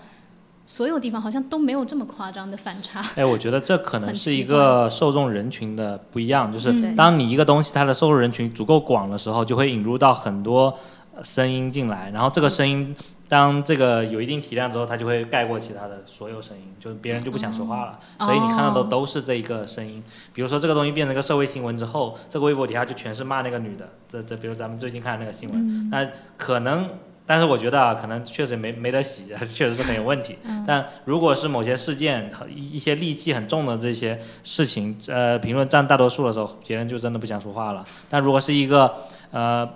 [0.67, 3.01] 所有地方好像都没有这么夸张的反差。
[3.15, 10.77] 哎，我觉得这可能是一个受众人群的不一样，就是嗯当你一个东西它的受众人群足够广的时候，就会引入到很多
[11.15, 12.93] 呃声音进来，然后这个声音
[13.27, 20.03] 当这个有一定体量之后，它就会盖过其他的所有声音，就是别人就不想说话了，哦所以你看到的都是这一个声音。
[20.33, 26.07] 比如说这个东西变成一个社会新闻之后，这个微博底下就全是骂那个女的，这这比如咱们最近看的那个新闻，嗯那
[26.37, 26.89] 可能
[27.27, 30.37] 但是我觉得啊，可能确实没没得洗，确实是很有问题。
[30.67, 37.83] 但如果是某些事件和一一些戾气很重的这些事情，呃，评论占大多数的时候，别人就真的不想说话了。
[38.07, 38.93] 但如果是一个
[39.31, 39.67] 呃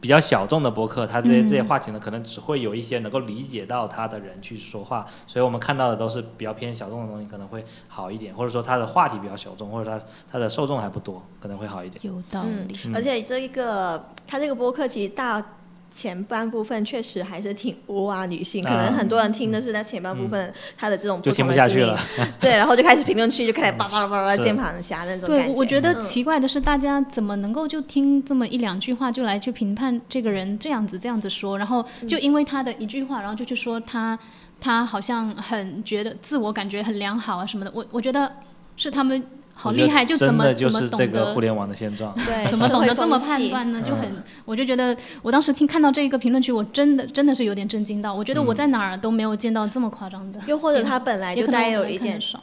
[0.00, 12.00] 比较小众的博客，他这些这些话题呢，可能只会有一些能够理解到他的人去说话，所以我们看到的都是比较偏小众的东西，可能会好一点，或者说他的话题比较小众，或者他他的受众还不多，可能会好一点。
[12.04, 15.44] 有道嗯理。，而且这一个他这个播客其实大
[15.90, 25.52] 前半部分确实还是挺污啊女性，可能啊很多人听的是在前半部分她的这种就听不同的经历不下去了， 对，然后就开始评论区就开始叭叭叭叭键盘侠那种感对，觉。
[25.52, 26.00] 我觉得嗯。
[26.00, 34.18] 奇怪的是，大家怎么能够就听这么一两句话就来去评判这个人这样子这样子说，然后就因为他的一句话，然后就去说他
[34.60, 37.70] 他好像很觉得自我感觉很良好啊什么的。
[37.74, 38.30] 我我觉得
[38.76, 39.22] 是他们
[39.60, 42.14] 好厉害，就怎么怎么的就是这懂得个互联网的现状。
[42.14, 43.82] 对， 怎么懂得这么判断呢？
[43.82, 48.14] 就嗯很，我就觉得我当时听看到这一个评论区，我真的真的是有点震惊到。
[48.14, 52.40] 我觉得我在哪儿都没有见到这么夸张的，又或者他本来也可能就带有一点少。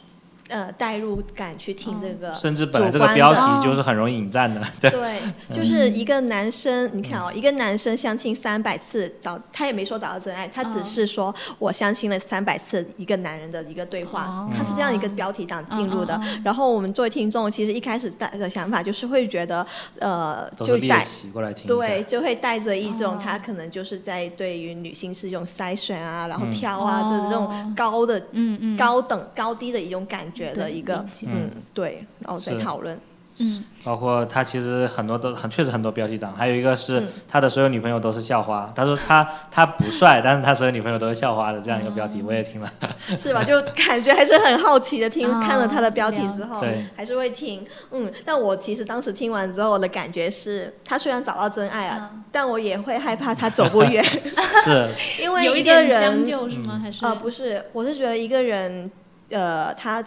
[0.48, 3.46] 呃代入感去听这个，甚至本来这个标的。
[3.46, 5.20] 题就是很容易引战的，对，对，
[5.54, 16.20] 就是一个男生，你看哦，一个男生相亲三百次找他也没说找到真爱，他只嗯是说我相亲了三百次一个男人的一个对话哦，他是这样一个标题党进入的。
[16.44, 19.66] 然后我们作为听众，其实一开始带的想法就是会觉得，
[20.00, 21.04] 呃，就带。
[21.32, 21.66] 过来听。
[21.66, 23.18] 对，就会带着一种哦。
[23.22, 32.98] 他可能就是在对于女性是一种筛选啊，然后嗯挑啊的这种哦高的、嗯嗯，高等、高低的一种感觉的对一个嗯，对，然后再讨论。
[33.38, 33.64] 嗯。
[33.84, 37.08] 包括他其实很多都很确实很多标题党，还有一个是嗯。
[37.28, 42.72] 他的所有女朋友都是校花，他说他他不帅，但是他所有女朋友都是校花的这样一个标题，我也听了。
[43.18, 43.44] 是吧？
[43.44, 46.60] 就感觉还是很好奇的听，哦 看了他的标题之后，
[46.96, 47.62] 还是会听。
[47.92, 54.02] 嗯，但我其实当时听完之后，我的感觉是，他虽然找到真爱啊，但我也会害怕他走不远，
[54.64, 54.88] 是，
[55.20, 56.80] 因为有一一个点将人，就是吗？
[56.82, 57.04] 还是？
[57.04, 58.90] 呃，不是，我是觉得一个人，
[59.30, 60.02] 呃，他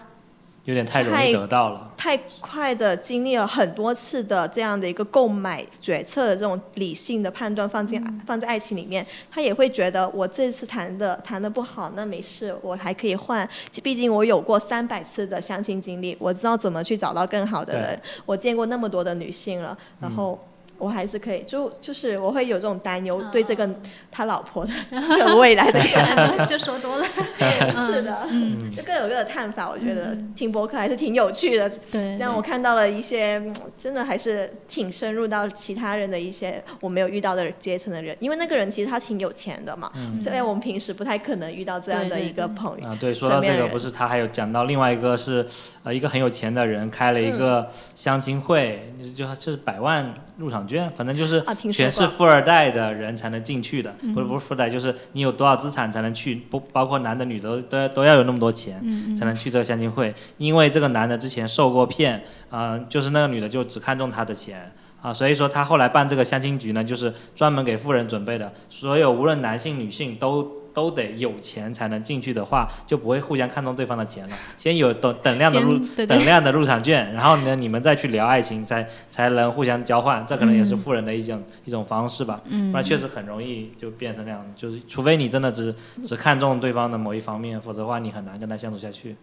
[0.69, 1.91] 有点太容易得到了。
[1.97, 13.49] 太快的经历了很多次的这样的一个购买决策的这种理性的判断放进、放在爱情里面，他也会觉得我这次谈的谈的不好，那没事，我还可以换。
[13.81, 17.99] 毕竟我有过三百次的相亲经历，我知道怎么去找到更好的人。
[18.27, 20.39] 我见过那么多的女性了，然后。
[20.79, 23.69] 我还是可以，就就是我会有这种担忧，对这个
[24.09, 24.71] 他老婆的
[25.19, 27.05] 的未来的 哎就说多了，
[27.85, 29.69] 是的，嗯，就各有各的看法。
[29.69, 42.87] 我觉得听播客还是挺有趣的，对，让我看到了一些嗯真的还是挺深入到其他人的一些我没有遇到的阶层的人，因为那个人其实他挺有钱的嘛，在我们平时不太可能遇到这样的一个朋友。
[42.87, 45.45] 啊，对，说到这个，不是他还有讲到另外一个是，
[45.83, 47.39] 呃，一个很有钱的人开了一嗯。
[47.39, 54.13] 个相亲会，就就就是百万入场券，反正就是全是富二代的人才能进去的，嗯。
[54.13, 64.71] 不是不是富二代，就是你有多少资产才能去，不包括男的女的都都要有那么多钱，嗯才能去这个相亲会，因为这个男的之前受过骗，啊，就是那个女的就只看中他的钱。
[65.01, 70.43] 啊，所以说他后来办这个相亲局呢，就是专门给富人准备的，所有无论男性女性都
[70.73, 74.35] 都得有钱才能进去的话，就不会互相看中对方的钱了。
[74.57, 82.41] 先有等等量的入等量的入场券， 然后呢，你们再去聊爱情，才才能互相交换，这可能也是富人的一种、一种方式吧。
[82.49, 89.15] 嗯不然确实很容易就变成那样，就是除非你真的只只看中对方的某一方面，否则的话你很难跟他相处下去。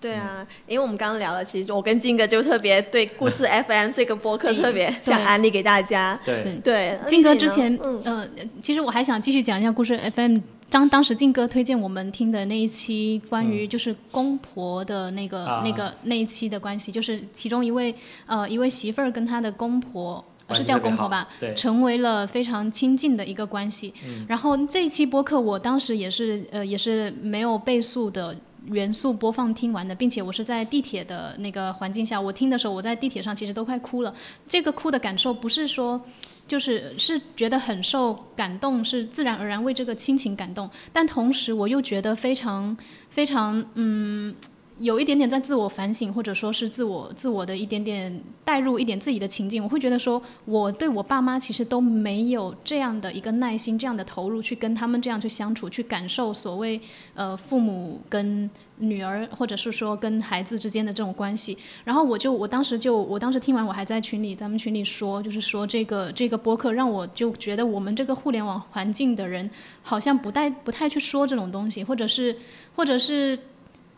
[0.00, 6.18] 对啊，因为我们刚刚聊了，其实我跟金哥就特别对故事 FM 这个播客特别想安利给大家。
[6.24, 8.28] 对，对对，金哥之前，嗯，呃，
[8.62, 10.38] 其实我还想继续讲一下故事 FM。
[10.70, 17.92] 当当时静哥推荐我们听的那一期关于就是公婆的那个、啊那个那一期的关系，就是其中一位
[18.26, 20.24] 呃一位媳妇儿跟她的公婆。
[20.52, 21.28] 是叫公婆吧？
[21.54, 23.94] 成为了非常亲近的一个关系。
[24.26, 28.36] 然后这一期播客，我当时也是呃也是没有倍速的
[28.72, 34.14] 元素播放听完的，并且我是在地铁的那个环境下，我听的时候，我在地铁上其实都快哭了。
[34.48, 36.00] 这个哭的感受不是说。
[36.48, 42.76] 就是是觉得很受感动，是自然而然为这个亲情感动，但同时我又觉得非常
[43.08, 44.34] 非常嗯，
[44.80, 56.80] 有一点点在自我反省，或者说是自我自我的一点点带入一点自己的情境，我会觉得说我对我爸妈其实都没有这样的一个耐心，这样的投入去跟他们这样去相处，去感受所谓
[57.12, 61.58] 呃父母跟女儿或者是说跟孩子之间的这种关系。
[61.84, 69.50] 然后我就我当时就我当时听完，我还在群里咱们群里说，就是说这个这个播客让我就觉得我们这个互联网环境的人
[69.82, 72.34] 好像不带不太去说这种东西，或者是
[72.74, 73.38] 或者是。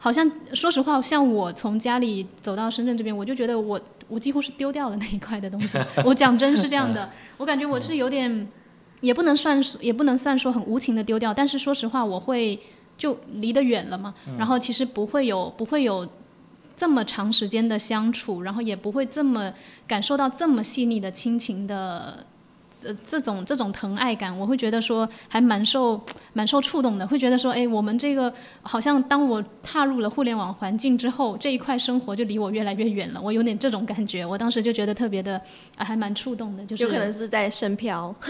[0.05, 5.79] 好像说实话，像我从家里走到深圳这边，我就觉得我我几乎是丢掉了那一块的东西。
[6.05, 8.49] 我讲真是这样的，我感觉我是有点
[9.01, 12.59] 也不能算也不能算说很无情的丢掉，但是说实话，我会
[12.99, 16.09] 就离得远了嘛，然后其实不会有不会有
[16.77, 19.53] 这么长时间的相处，然后也不会这么
[19.87, 22.27] 感受到这么细腻的亲情的。
[22.83, 26.01] 这这种这种疼爱感，我会觉得说还蛮受
[26.35, 35.41] 蛮受触动的，会觉得说，哎，我们这个好像当我踏入了互联网环境之后，这一块生活就离我越来越远了，我有点这种感觉，我当时就觉得特别的，
[35.77, 38.15] 啊，还蛮触动的，就是有可能是在深漂，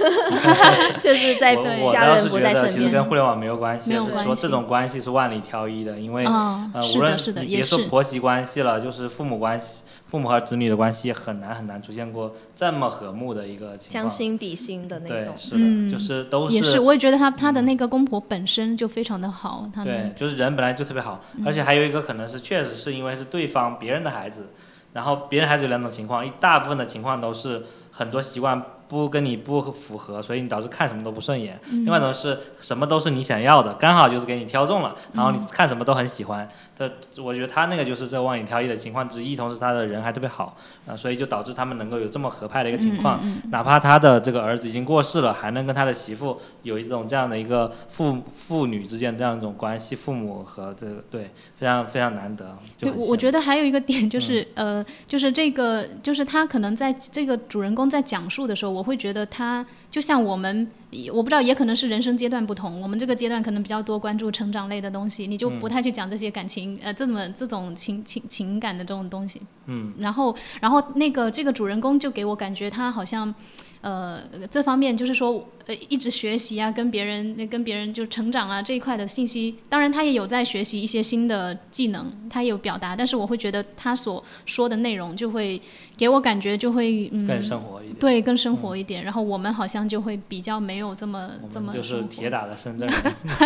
[1.01, 2.73] 就是在我家人不在身边。
[2.73, 4.25] 其实跟互联网没有关系，没有关系。
[4.25, 9.83] 说这种关系是万里挑一的，因为呃，无论别说婆媳关系了，就是父母关系。
[10.13, 16.55] 父母和子女的关系很难很难出现过这么和睦的一个情况，将心比心的那种，是的，就是都是。
[16.55, 24.49] 也是，我也觉得他他的那个公婆本身就非常的好，他对，就是人本来就特别好，而且还有一个可能是确实是因为是对方别人的孩子，
[24.93, 28.63] 然后别人孩子有两种情况，一大部分的情况都是很多习惯。
[28.89, 31.59] 不跟你不符合，所以你导致看什么都不顺眼。
[31.71, 36.47] 另外一种是什么都是你想要的，刚好就是给你挑中了，然后你看什么都很喜欢。
[36.79, 36.91] 这
[37.23, 40.57] 我觉得他那个就是这万里挑一的情况之一，同时他的人还特别好
[40.87, 43.21] 啊，所以就导致他们能够有这么合拍的一个情况。
[43.51, 52.57] 哪怕他的这个儿子已经过世了，还能跟他的媳妇有一种这样的一个父父女之间这样一种关系，父母和这个对非常非常难得。
[52.79, 60.71] 对，我我觉得还有一个点 就是呃，就是这个就是他可能在这个主人公在讲述的时候，我会觉得他就像我们，
[61.13, 62.81] 我不知道，也可能是人生阶段不同。
[62.81, 69.41] 我们这个阶段可能比较多关注成长类的东西，你就不太去讲这些感情，呃，这么这种情情情感的这种东西。
[69.67, 69.93] 嗯。
[69.99, 73.35] 然后，然后那个这个主人公就给我感觉他好像。
[73.83, 85.61] 呃，这方面就是说，呃，一直学习啊，跟别人、跟别人就成长啊这一块的信息，当然他也有在学习一些新的技能，他也有表达，但是我会觉得他所说的内容就会
[85.97, 89.03] 给我感觉就会嗯更生活一点，对，更生活一点。
[89.03, 93.03] 然后我们好像就会比较没有这么这么就是铁打的深圳人，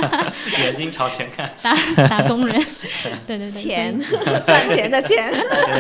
[0.63, 1.75] 眼睛朝前看，打
[2.09, 2.61] 打工人，
[3.27, 3.99] 对 对对，钱
[4.45, 5.33] 赚钱的钱，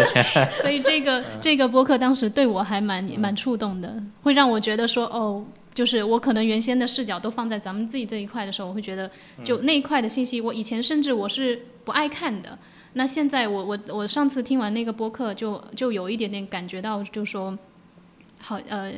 [0.62, 4.46] 所以这个这个播客当时对我还蛮蛮触动的，会让。
[4.46, 5.44] 我觉得说哦，
[5.76, 9.08] 就是我可能原先的视角都放在咱们自己这一块的时候，我会觉得
[9.44, 12.58] 就那一块的信息，我以前甚至我是不爱看的。
[12.94, 17.56] 那现在我我我上次听完那个播客，就就有一点点感觉到，就说
[18.40, 18.90] 好呃。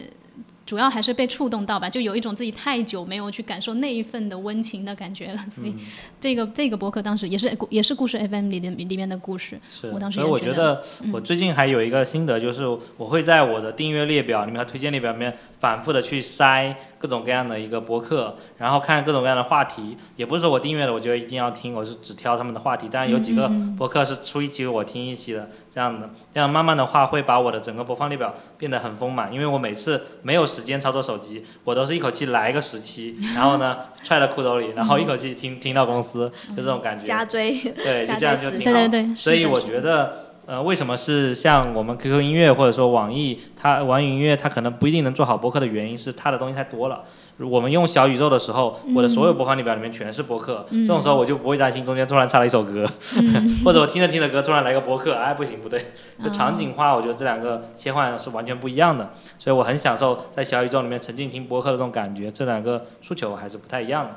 [0.68, 5.38] 主要还是被触动到吧，就有一种自己太久没有去感受那一份的温情的感觉了。
[5.48, 5.74] 所以，
[6.20, 9.58] 这个这个博客当时也是也是故事 FM 里的里面的故事。
[9.66, 12.66] 是，我当时所以我觉得我最近还有一个心得，就是
[12.98, 19.96] 我会在我的订阅列表里面和推荐列表里面反复的去筛各种各样的一个博客，然后看各种各样的话题。
[20.16, 22.88] 也不是说我订阅了，我觉得一定要听，我是只挑他们的话题。
[22.90, 30.48] 但是有几个博客是出一期我听一期的这样的，这样慢慢的话会把我的整个播放列表变得很丰满，因为我每次没有。
[30.48, 37.04] 时间操作手机，我都是一口气来个十期，然后呢 揣在裤兜里，然后一口气听听到公司，就这种感觉。
[37.04, 38.72] 加追，对，就这样就挺好。
[38.72, 39.14] 对对对。
[39.14, 47.04] 所以我觉得，呃，为什么是像我们 QQ 音乐或者说网易，它网易云音乐它可能不一定能做好播客的原因是它的东西太多了。
[47.36, 52.86] 我们用小宇宙的时候，我的所有播放列表里面全是播客，这种时候我就不会担心中间突然插了一首歌，
[53.62, 55.92] 或者我听着听着歌突然来个播客，哎不行不对，
[56.24, 64.12] 就场景化，我觉得这两个切换是完全不一样的，所以我很享受在小宇宙里面沉浸听播客的这种感觉，这两个诉求还是不太一样的。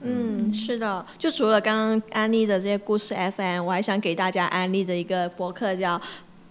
[0.00, 6.00] 嗯，是的，就除了刚刚安利的这些故事 FM，我还想给大家安利的一个博客叫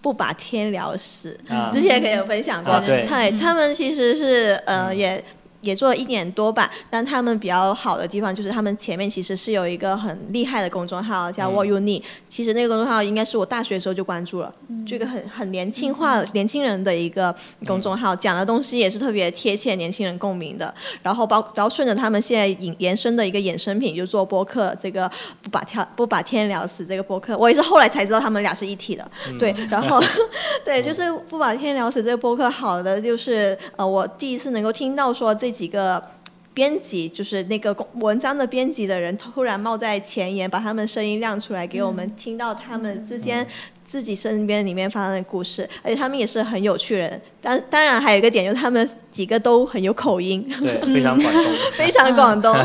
[0.02, 1.38] 不把天聊死，
[1.72, 3.06] 之前可以有分享过，对，
[3.40, 5.24] 他们其实是呃也。
[5.66, 14.54] 也做了一年多吧，但他们比较好的地方就是他们前面其实是有一个很厉害的公众号叫 What You Need，其实那个公众号应该是我大学的时候就关注了，
[14.86, 17.36] 这个很很年轻化、年轻人的一个
[17.66, 20.72] 公众号，讲的东西也是特别贴切年轻人共鸣的。
[21.02, 25.10] 然后包然后顺着他们现在引延伸的一个衍生品，就做播客，这个
[25.42, 29.10] 不把天不把天聊死这个播客，我也是后来才知道他们俩是一体的。
[29.40, 30.00] 对，然后
[30.64, 35.55] 对，就是不把天聊死这个播客好的就是呃，我第一次能够听到说这。
[35.56, 36.04] 几个
[36.54, 43.46] 编辑，就是那个文章的编辑的人，突然冒在前沿，把他们声音亮出来，给我们听到他们之间
[43.88, 47.22] 自己身边里面发生的故事，而且他们也是很有趣人。
[47.42, 51.44] 当当然还有一个点，就是他们几个都很有口音，对，非常广东，
[51.78, 52.56] 非常广东。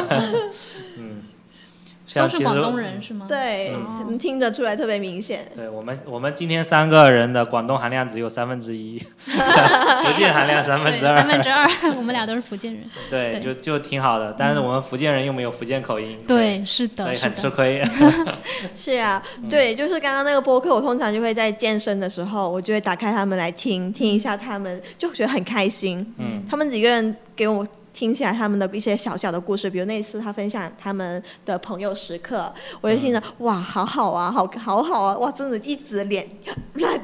[2.14, 3.26] 都是广东人是吗？
[3.28, 3.72] 对，
[4.06, 5.46] 能听得出来特别明显。
[5.54, 11.16] 对我们，我们今天三个人的广东含量只有三分之一， 福建含量三分之二。
[11.16, 12.82] 三分之二，我们俩都是福建人。
[13.10, 16.18] 对，就就挺好的，但是我们福建人又没有福建口音。
[16.26, 17.82] 对，是的，所以很吃亏。
[18.74, 26.14] 是啊，对，就是刚刚那个播客，我通常就会在健身的时候，我就会打开他们来听听一下，他们就觉得很开心。
[26.18, 27.66] 嗯，他们几个人给我。
[27.92, 36.26] 听起来他们的一些小小的故事，比如那次他分享他们的朋友时刻，我就听着、哇，好好啊，好好好啊，哇，真的一直脸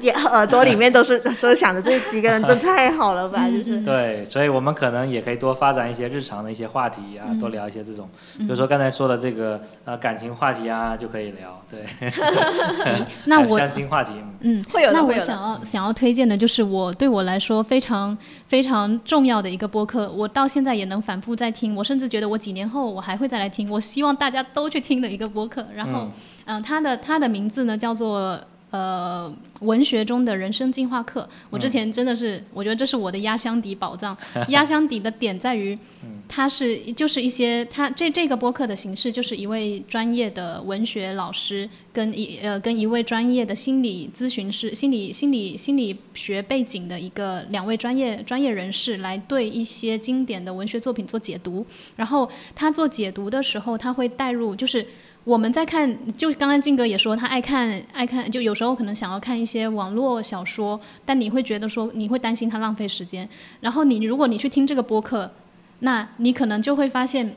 [0.01, 3.81] 脸耳朵里面都是 都是想着这几个人真太好了吧，就是。
[3.81, 8.09] 对，所以我们可能也可以多发展一些日常的一些话题啊，多聊一些这种，
[8.39, 11.61] 比如说刚才说的这个呃感情话题啊，就可以聊。
[11.69, 11.85] 对，
[13.27, 18.17] 那我相亲话题，嗯，会有那我想要想要推荐的就是我对我来说非常
[18.47, 25.67] 非常重要的一个播客，我到现在也能反复在听，我甚至觉得我几年后我还会再来听，我希望大家都去听的一个播客。
[25.75, 26.09] 然后，
[26.45, 28.41] 嗯、它的它的名字呢叫做。
[28.71, 34.17] 呃，文学中的人生进化课，我之前真的是，我觉得这是我的压箱底宝藏。
[34.49, 35.79] 压箱底的点在于，
[36.29, 51.65] 它是就是一些它这这个播客的形式，就是一位专业的文学老师跟一呃跟一位专业的心理咨询师、心理心理心理学背景的一个两位专业专业人士来对一些经典的文学作品做解读。
[51.95, 54.85] 然后他做解读的时候，他会带入就是。
[55.27, 63.29] 我们在看，就刚刚静哥也说他爱看爱看，就有时候可能想要看一些网络小说，但你会觉得说你会担心他浪费时间。
[63.59, 65.29] 然后你如果你去听这个播客，
[65.81, 67.35] 那你可能就会发现，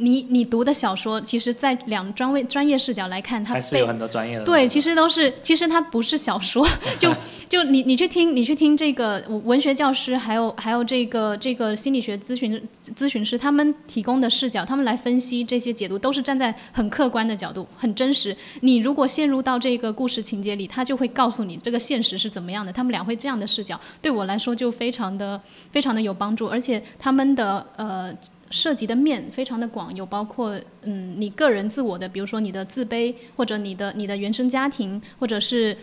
[0.00, 4.44] 你你读的小说，其实在两专位专业视角来看，它还是有很多专业的。
[4.44, 6.66] 对，其实都是，其实它不是小说，
[6.98, 7.14] 就
[7.48, 12.60] 就你你去听，你去听这个文学教师，还有还有这个这个心理学咨询
[12.96, 18.36] 咨询师，他们提供的视角，他们来分析这些解读，都是站在很客观的角度，很真实。
[18.60, 22.72] 你如果陷入到这个故事情节里，他就会告诉你这个现实是怎么样的。
[22.72, 25.40] 他们俩会这样的视角，对我来说就非常的
[25.70, 28.14] 非常的有帮助，而且他们的呃。
[28.50, 35.76] 涉及的面非常的广，有包括嗯你个人自我的，比如说你的自卑，或者你的你的原生家庭，或者是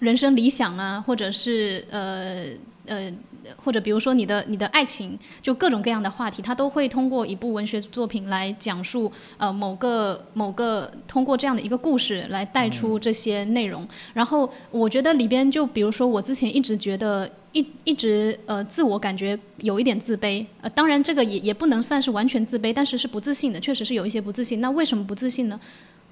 [0.00, 2.46] 人生理想啊，或者是呃
[2.86, 3.12] 呃，
[3.56, 13.86] 或者比如说你的你的爱情，就各种各样的话题，它都会通过一部文学作品来讲述呃某个某个通过这样的一个故事来带出这些内容。
[14.12, 17.30] 然后我觉得里边就比如说我之前一直觉得。
[17.54, 24.60] 一一直呃自我感觉有一点自卑，呃当然这个也也不能算是完全自卑，但是是不自信的，确实是有一些不自信。
[24.60, 25.60] 那为什么不自信呢？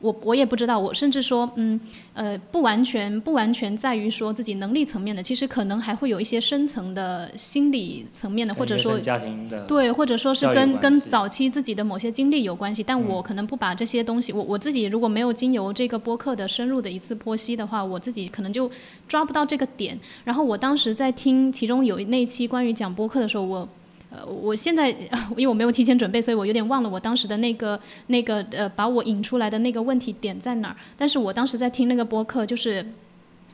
[0.03, 1.81] 我我也不知道，我甚至说，嗯，
[2.13, 18.71] 呃，不完全不完全在于说自己能力层面的，其实可能还会有一些深层的心理层面的，或者说家庭的对，或者说是跟跟早期自己的某些经历有关系，但我可能不把这些东西，我我自己如果没有经由这个播客的深入的一次剖析的话，我自己可能就
[19.07, 19.97] 抓不到这个点。
[20.25, 23.69] 然后我当时在听其中有那一期关于讲播客的时候，我。
[24.15, 24.91] 呃，我现在
[25.37, 30.77] 因为我没有提前准备，所以我有点忘了我当时的那个那个呃，把我引出来的那个问题点在哪儿。
[30.97, 32.85] 但是我当时在听那个播客，就是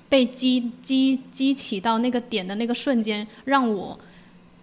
[0.09, 3.99] 被激激激起到那个点的那个瞬间，让我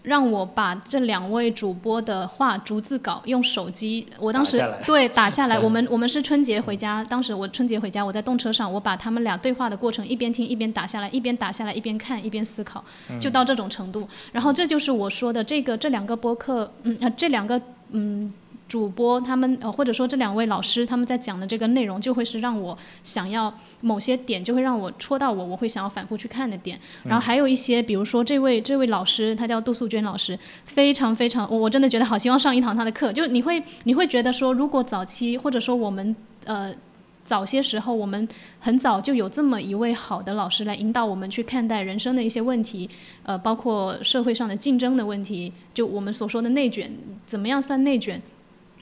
[0.06, 5.58] 让我把这两位主播的话逐字稿用手机，我当时打对打下来。
[5.66, 12.84] 我们我们是春节回家，当时我春节回家，我在动车上，我把他们俩对话的过程一边听一边打下来，一边打下来一边看一边思考，
[13.20, 14.08] 就到这种程度。
[14.32, 18.32] 然后这就是我说的这个这两个播客，嗯呃这两个嗯。
[18.76, 23.44] 主播他们呃，或者说这两位老师他们在讲的这个内容，就会是让我想要
[23.80, 26.78] 某些点，就会让我戳到我，我会想要反复去看的点。
[27.02, 33.14] 然后还有一些，比如说这位这位老师，他叫杜素娟老师，非常非常，我我真的觉得好希望上一堂他的课。
[33.14, 36.14] 就你会你会觉得说，如果早期或者说我们
[36.44, 36.76] 呃
[37.24, 38.28] 早些时候，我们
[38.60, 42.90] 很早就有这么一位好的老师来引导我们去看待人生的一些问题，
[43.24, 46.92] 呃，包括社会上的竞争的问题，就我们所说的内卷，
[47.26, 48.22] 怎么样算内卷？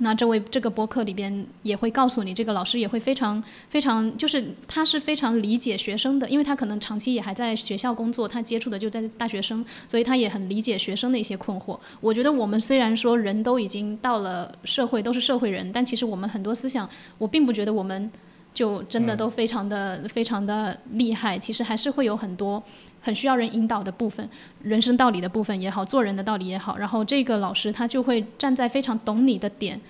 [0.03, 11.79] 那这位这个播客里边也会告诉你，这个老师也会非常非常，就是他是非常理解学生的，因为他可能长期也还在学校工作，他接触的就在大学生，所以他也很理解学生的一些困惑。
[12.01, 16.87] 我觉得我们虽然说人都已经到了社会，都是社会人，但其实我们很多思想，
[17.17, 18.11] 我并不觉得我们
[18.53, 22.61] 就真的都非常的、非常的厉害，其实还是会有很多
[23.01, 24.29] 很需要人引导的部分，
[24.61, 26.77] 人生道理的部分也好，做人的道理也好。
[26.77, 29.81] 然后这个老师他就会站在非常懂你的点，呃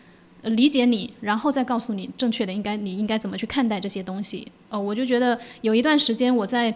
[0.43, 4.47] 理解你，然后再告诉你正确的应该你应该怎么去看待这些东西。
[4.69, 6.73] 呃，我就觉得有一段时间我在。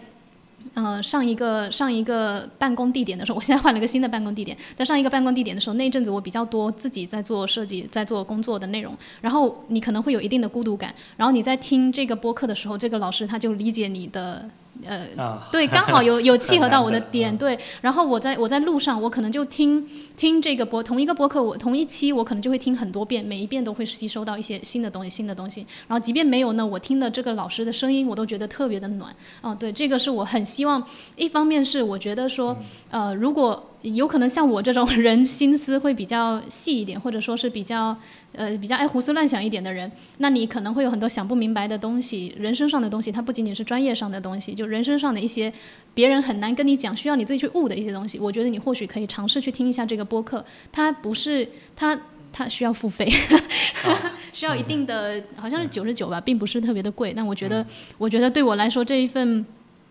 [0.74, 4.54] 呃，上一个上一个办公地点的时候，我现在换了个新的办公地点。
[4.74, 8.92] 在上一个办公地点的时候，那一阵子我比较多自己在做设计，在做工作的内容。
[9.20, 10.92] 然后你可能会有一定的孤独感。
[11.16, 14.50] 然后你在听这个播客的时候，这个老师他就理解你的
[14.84, 17.58] 呃，啊，对，刚好有有契合到我的点，嗯 对。
[17.80, 25.66] 然后我在我在路上，我可能就听听这个播同一个播客，我同一期我可能就会听很多遍，每一遍都会吸收到一些新的东西，新的东西。
[25.86, 29.14] 然后即便没有呢，我听的这个老师的声音，我都觉得特别的暖。
[29.40, 30.82] 哦，对，这个是我很希望。
[31.16, 32.56] 一方面是我觉得说，
[32.90, 37.96] 呃，如果有可能像我这种 人心思会比较细一点，或者说是比较
[38.32, 45.52] 呃比较爱胡思乱想一点的人，那你可能会有很多想不明白的东西，人生上的东西，它不仅仅是专业上的东西，就人生上的一些
[45.94, 48.18] 别人很难跟你讲，需要你自己去悟的一些东西。
[48.18, 51.98] 我觉得你或许可以尝试去听一下这个播客，它不是它
[52.32, 53.10] 它需要付费，
[54.32, 57.12] 需要一定的好像是九十九吧，并不是特别的贵。
[57.14, 57.66] 但我觉得，
[57.96, 59.44] 我觉得对我来说这一份。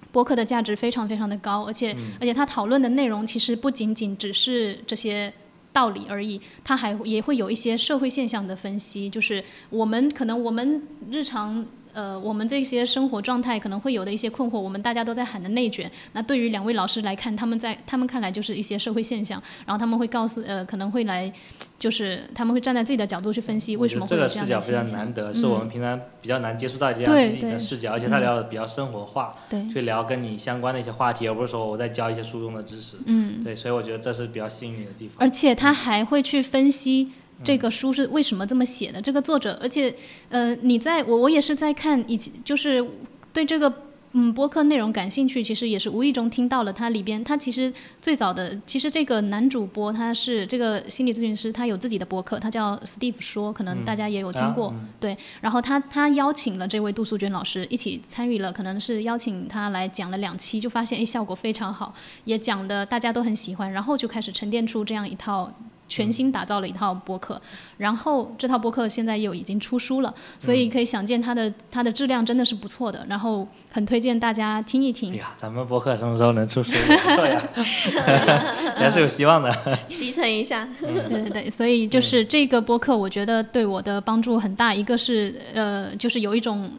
[0.10, 5.32] 播客的价值非常非常的高，而且而且他讨论的内容其实不仅仅只是这些
[5.78, 11.64] 道理而已，他还也会有一些社会现象的分析，就是我们可能我们日常。
[11.98, 15.92] 呃，我们这些生活状态可能会有的一些困惑，我们大家都在喊的内卷。
[16.14, 21.34] 那对于两位老师来看，他们在他们看来就是一些社会现象，然后他们会告诉呃，可能会来，
[21.80, 24.30] 就是他们会站在自己的角度去分析为什么会有这。
[24.30, 29.36] 这个视角非常难得，是我们平常比较难接触到这样的视角，而且他聊的比较生活化，
[29.74, 32.98] 去聊跟你相关的一些话题，而不是说我在教一些书中的知识。
[33.08, 35.16] 嗯，对，所以我觉得这是比较吸引你的地方。
[35.18, 37.12] 而且他还会去分析。
[37.44, 39.02] 这个书是为什么这么写的？
[39.02, 39.94] 这个作者，而且，
[40.30, 42.84] 呃，你在我我也是在看，以及就是
[43.32, 43.72] 对这个
[44.14, 47.72] 嗯播客内容感兴趣，其实也是无意中听到了它里边，它其实
[48.02, 55.16] 最早的，其实这个男主播他是这个心理咨询师，他有自己的播客，他叫 Steve 说，可能大家也有听过，对。
[55.40, 65.54] 然后他他邀请了这位杜素娟老师一起参与了，可能是邀请他来讲了两期，就发现哎效果非常好，也讲的大家都很喜欢，然后就开始沉淀出这样一套。
[65.88, 67.42] 全新打造了一套播客，
[67.78, 75.14] 然后这套播客现在又已经出书了，所以可以想见它的它的质量真的是不错的，然后很推荐大家听一听。
[75.14, 76.72] 哎呀，咱们播客什么时候能出书？
[76.72, 77.42] 不错呀，
[78.76, 79.52] 还是有希望的。
[79.88, 80.68] 集成一下。
[80.80, 84.74] 对对对，所以就是这个播客，我觉得对我的帮助很大。
[84.74, 86.70] 一个是呃，就是有一种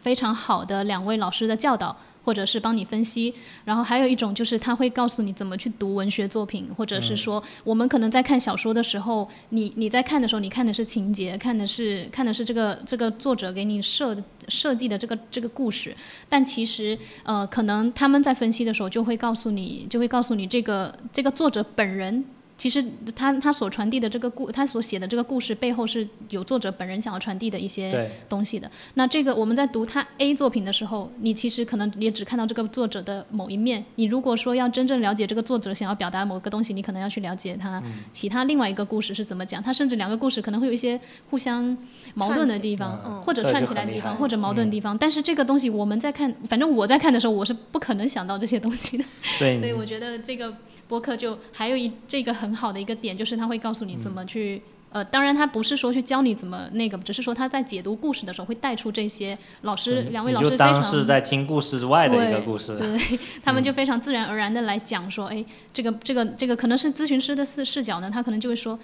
[0.00, 1.96] 非常好的两位老师的教导。
[2.26, 3.32] 或者是帮你分析，
[3.64, 14.16] 然后还有一种就是他会告诉你怎么去读文学作品，或者是说我们可能在看小说的时候，你你在看的时候，你看的是情节，看的是看的是这个这个作者给你设
[14.48, 15.96] 设计的这个这个故事，
[16.28, 22.24] 但其实呃可能他们在分析的时候就会告诉你，就会告诉你这个这个作者本人。
[22.58, 22.82] 其实
[23.14, 28.70] 他他所传递的这个故，他所写的这个故事背后是有作者本人想要传递的一些东西的。
[28.94, 33.84] 那这个我们在读他 A 作品的时候，你其实可能也只看到这个作者的某一面。
[33.96, 39.62] 你如果说要真正了解这个作者想要表达某个东西，你可能要去了解他其他另外一个故事是怎么讲。
[39.62, 40.98] 他甚至两个故事可能会有一些
[41.28, 41.76] 互相
[42.14, 44.96] 矛盾的地方，或者串起来的地方，或者矛盾的地方。
[44.96, 49.04] 但是这个东西我们在看，反正我在看的时候，我是不可能想到这些东西的。
[49.38, 50.56] 所以我觉得这个。
[50.88, 68.78] 播客就还有一这个很好的一个点，就是他会告诉你怎么去，呃，当然他不是说去教你怎么那个，只是说他在解读故事的时候会带出这些老师两位老师非常是在听故事之外的一个故事，对， 他们就非常自然而然的来讲说，哎，这个这个这个可能是咨询师的视视角呢，他可能就会说。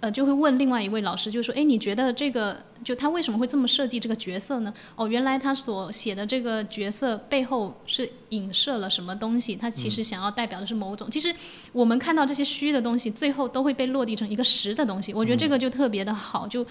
[0.00, 4.72] 呃，就会问另外一位老师，就说，哎，你觉得这个，就他为什么会这么设计这个角色呢？
[4.94, 9.56] 哦，原来他所写的这个角色背后是影射了什么东西？
[9.56, 11.10] 他其实想要代表的是某种。
[11.10, 11.34] 其实
[11.72, 15.14] 我们看到这些虚的东西，最后都会被落地成一个实的东西。
[15.14, 16.64] 我觉得这个就特别的好，就。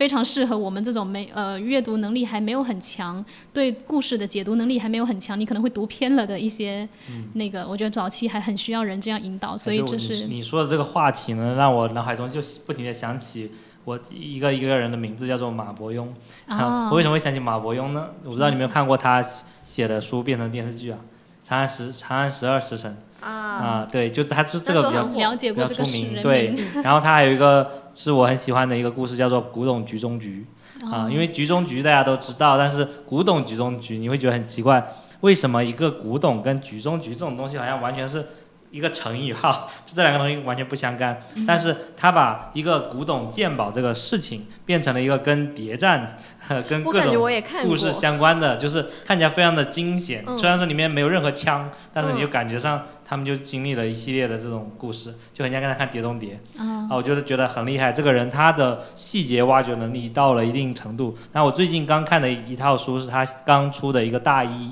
[0.00, 3.22] 非常适合我们这种没呃阅读能力还没有很强，
[3.52, 6.88] 对故事的解读能力还没有很强，你可能会读偏了的一些
[7.34, 13.50] 那个，我觉得早期还很需要人这样引导，所以这是你说的这个话题呢，让我脑海中就不停的想起
[13.84, 16.08] 我一个一个人的名字叫做马伯庸。
[16.46, 18.06] 啊， 我为什么会想起马伯庸呢？
[18.24, 19.22] 我不知道你有没有看过他
[19.62, 20.98] 写的书变成电视剧啊，
[21.46, 22.90] 《长安十长安十二时辰》。
[23.20, 26.54] 啊，对，就他是这个比较比较出名，对。
[26.82, 30.46] 然后他还有一个是我很喜欢的一个故事，叫做《古董局中局》
[30.90, 38.26] 啊，因为局中局大家都知道，但是古董局中局你会觉得很奇怪，为什么一个古董跟局中局这种东西好像完全是。
[38.70, 46.16] 一个成语哈， 这两个东西完全不相干，但是他把一个古董鉴宝这个事情变成了一个跟谍战、
[46.68, 47.16] 跟各种
[47.64, 50.24] 故事相关的，就是看起来非常的惊险。
[50.38, 57.92] 虽然说里面没有任何枪，但是你就感觉上他们就经历了一系列的这种故事，就很像刚才看《碟中谍》啊，我就是觉得很厉害。
[57.92, 61.16] 这个人他的细节挖掘能力到了一定程度。
[61.32, 64.70] 那我最近刚看的一套书是他刚出的一个大一。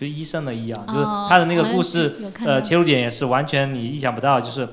[0.00, 2.14] 就医生的医啊，就是他的那个故事，
[2.46, 4.66] 呃，切入点也是完全你意想不到，就是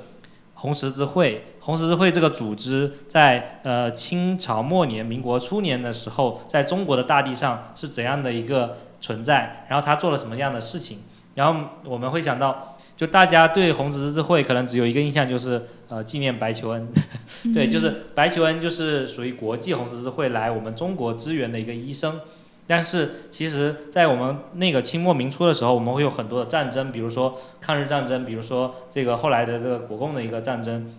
[0.53, 10.99] 红十字会，红十字会这个组织在呃清朝末年、民国初年的时候，在中国的大地上是怎样的一个存在，然后他做了什么样的事情，
[11.36, 16.88] 然后我们会想到，就大家对红十字会可能只有一个印象，就是呃纪念白求恩，
[17.53, 22.21] 对，就是白求恩就是属于国际红十字会来我们中国支援的一个医生。
[22.70, 30.91] 但是其实，在我们那个清末民初的时候，我们会有很多的战争，比如说抗日战争，比如说这个后来的这个国共的一个战争，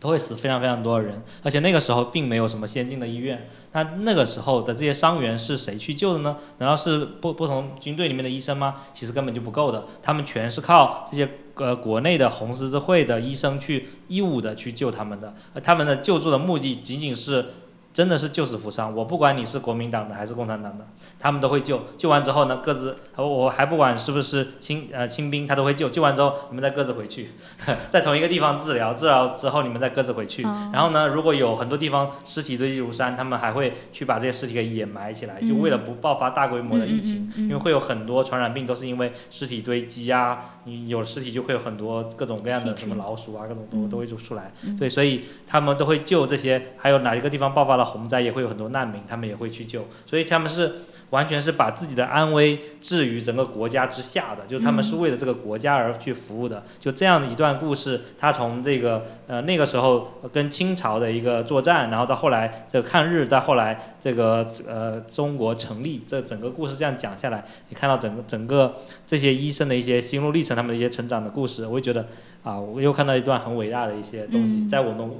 [0.00, 3.48] 都会死非常非常多的人，而且那个时候并没有什么先进的医院。
[3.70, 6.36] 那那个时候的这些伤员是谁去救的呢？
[6.58, 8.82] 难道是不不同军队里面的医生吗？
[8.92, 17.46] 其实根本就不够的，他们全是靠这些呃国内的红十字会的医生去义务的去救他们的，而他们的救助的目的仅仅是。
[17.92, 20.86] 真的是救死扶伤，我不管你是国民党的还是共产党的，
[21.18, 21.80] 他们都会救。
[21.98, 25.90] 救完之后呢，各自我还不管是不是清呃清兵，他都会救。
[25.90, 27.32] 救完之后，你们再各自回去，
[27.90, 30.42] 在同一个地方治疗，治疗之后你们再各自回去。
[30.72, 44.52] 然后呢，如果有很多地方尸体堆积如山，他们还会去把这些尸体给掩埋起来，就为了不爆发大规模的疫情，因为会有很多传染病都是因为尸体堆积啊，你有尸体就会有很多各种各样的什么老鼠啊，各种都都会就出来。
[44.78, 46.72] 对，所以他们都会救这些。
[46.76, 47.84] 还有哪一个地方爆发了？
[47.84, 50.76] 洪灾也会有很多难民，他们也会去救，所以他们是
[51.10, 56.62] 完全是把自己的安危置于整个国家之下的，就是他们是为了这个国家而去服务的。
[56.78, 72.06] 就这样的一段故事，他从这个呃那个时候跟清朝的一个作战，然后到后来这个抗日，到后来这个呃中国成立，这整个故事这样讲下来，你看到整个整个这些医生的一些心路历程，他们的一些成长的故事，我会觉得
[72.42, 75.10] 啊，我又看到一段很伟大的一些东西，在我们。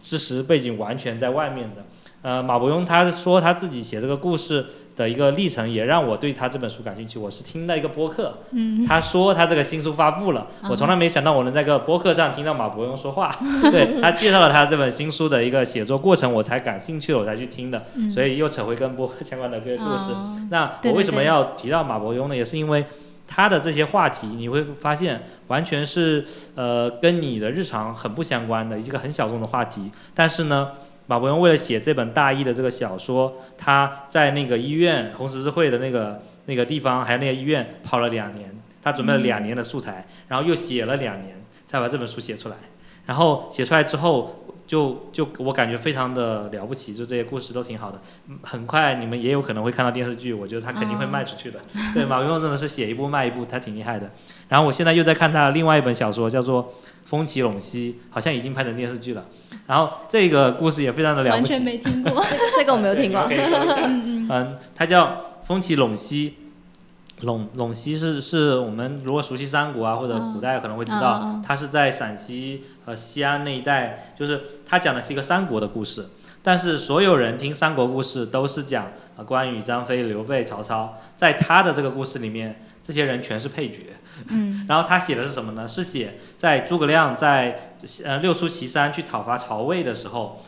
[0.00, 1.82] 知识背景完全在外面的，
[2.20, 4.66] 呃，马伯庸他说他自己写这个故事
[4.96, 7.18] 的一个历程，也让我对他这本书感兴趣。
[7.18, 8.38] 我是听到一个播客，
[8.86, 13.36] 他说他这个新书发布了，我从来没想到我能在个播客上听到马伯庸说话。
[13.70, 17.84] 对他介绍了他这本新书的一个写作过程，我才感兴趣了，我才去听的。
[18.12, 20.12] 所以又扯回跟播客相关的这个故事。
[20.50, 22.36] 那我为什么要提到马伯庸呢？
[22.36, 22.84] 也是因为。
[23.26, 26.22] 他的这些话题，你会发现完全是
[26.56, 29.90] 呃跟你的日常很不相关的一个很小众的话题。
[30.14, 30.72] 但是呢，
[31.06, 38.50] 马伯庸为了写这本大意的这个小说，他在那个医院红十字会的那个那个地方，还有那个医院跑了两年，
[38.82, 41.36] 他准备了两年的素材，然后又写了两年，
[41.66, 42.56] 才把这本书写出来。
[43.06, 44.40] 然后写出来之后。
[44.66, 48.00] 就就我感觉非常的了不起，就这些故事都挺好的。
[48.42, 51.60] 很快你们也有可能会看到电视剧，我觉得他肯定会卖出去的。
[51.92, 54.10] 对，马伯庸真的是写一部卖一部，他挺厉害的。
[54.48, 56.64] 然后我现在又在看他另外一本小说，叫做
[57.04, 59.24] 《风起陇西》，好像已经拍成电视剧了。
[59.66, 61.52] 然后这个故事也非常的了不起。
[61.52, 62.22] 完全没听过，
[62.58, 63.20] 这个我没有听过。
[63.22, 64.28] 嗯嗯。
[64.30, 65.06] 嗯，它叫
[65.44, 66.30] 《风起陇西》。
[67.22, 76.06] 陇陇西是是我们如果熟悉三国啊或者古代可能会知道，它是在陕西和西安那一带，就是它讲的是一个三国的故事。
[76.42, 83.78] 但是所有人听三国故事都是讲啊关羽、张飞、刘备、曹操，在他的这个故事里面，这些人全是配角。
[84.28, 84.64] 嗯。
[84.68, 85.66] 然后他写的是什么呢？
[85.66, 87.72] 是写在诸葛亮在
[88.04, 90.44] 呃六出祁山去讨伐曹魏的时候，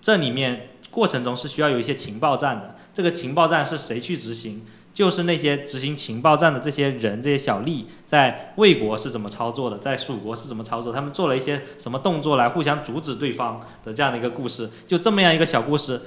[0.00, 2.76] 这里面过程中是需要有一些情报战的。
[2.94, 4.64] 这个情报战是谁去执行？
[4.92, 10.92] 就是那些执行情报站的这些人，这些小吏，在魏国是怎么操作的，在蜀国是怎么操作？
[10.92, 14.68] 他们做了一些什么动作来互相阻止对方的这样的一个故事？
[14.88, 16.00] 就这么样一个小故事，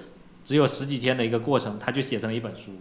[0.43, 2.71] 只有十几天的一个过程，他就写成了一本书。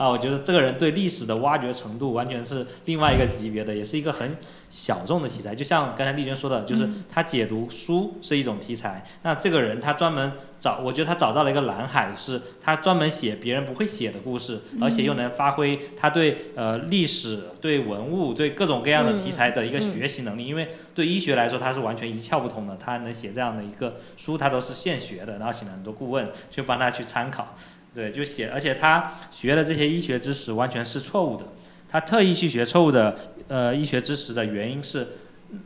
[0.00, 4.34] 啊，我觉得这个人对历史的挖掘程度完全是另外一个级别的，也是一个很
[4.70, 5.54] 小众的题材。
[5.54, 9.04] 就像刚才丽娟说的，就是他解读书是一种题材。
[9.24, 20.46] 那这个人他专门找，我觉得他找到了一个蓝海，是他专门写别人不会写的故事，而且又能发挥他对呃历史、对文物、对各种各样的题材的一个学习能力。
[20.46, 27.54] 因为对医学来说，他是完全一窍不通的，他能写这样的一个书，他都是现学的，然后请了很多顾问去帮他去参考。
[28.00, 31.44] 对，就写，而且他学的这些医学知识完全是错误的。
[31.88, 35.06] 他特意去学错误的呃医学知识的原因是，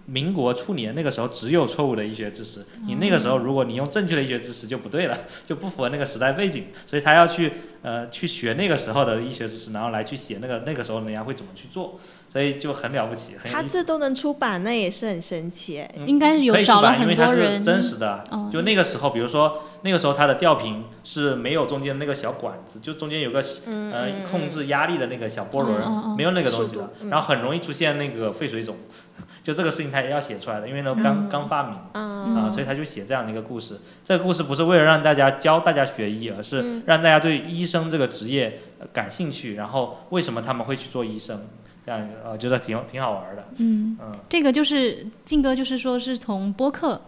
[0.06, 5.16] 民国初年那个时候只有错误的医学知识，你那个时候如果你用正确的医学知识就不对了，
[5.46, 6.66] 就不符合那个时代背景。
[6.86, 12.00] 所以他要去呃去学那个时候的医学知识，然后来去写那个那个时候人家会怎么去做，
[12.34, 13.36] 所以就很了不起。
[13.44, 15.88] 他这都能出版，那也是很神奇哎。
[16.04, 17.62] 应该是有找了很多人。
[17.62, 19.62] 真实的，就那个时候，比如说。
[19.84, 28.78] 那个时候他的吊瓶是没有中间那个小管子，就中间有个呃控制压力的那个小波轮，没有那个东西的，然后很容易出现那个肺水肿，
[29.44, 31.76] 就这个事情他也要写出来的，因为呢刚刚发明。
[31.92, 33.78] 啊，所以他就写这样的一个故事。
[34.02, 38.60] 这个故事不是为了让大家教大家学医，而是让大家对医生这个职业
[38.90, 41.46] 感兴趣，然后为什么他们会去做医生，
[41.84, 43.44] 这样呃觉得挺挺好玩的。
[43.58, 47.00] 嗯嗯，这个就是静哥，就是说是从播客。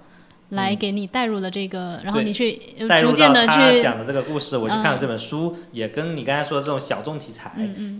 [0.50, 2.52] 来给你带入了这个，然后你去
[3.00, 7.50] 逐渐的去讲的这个故事，我去看了这本书，也跟你刚才说的这种小众题材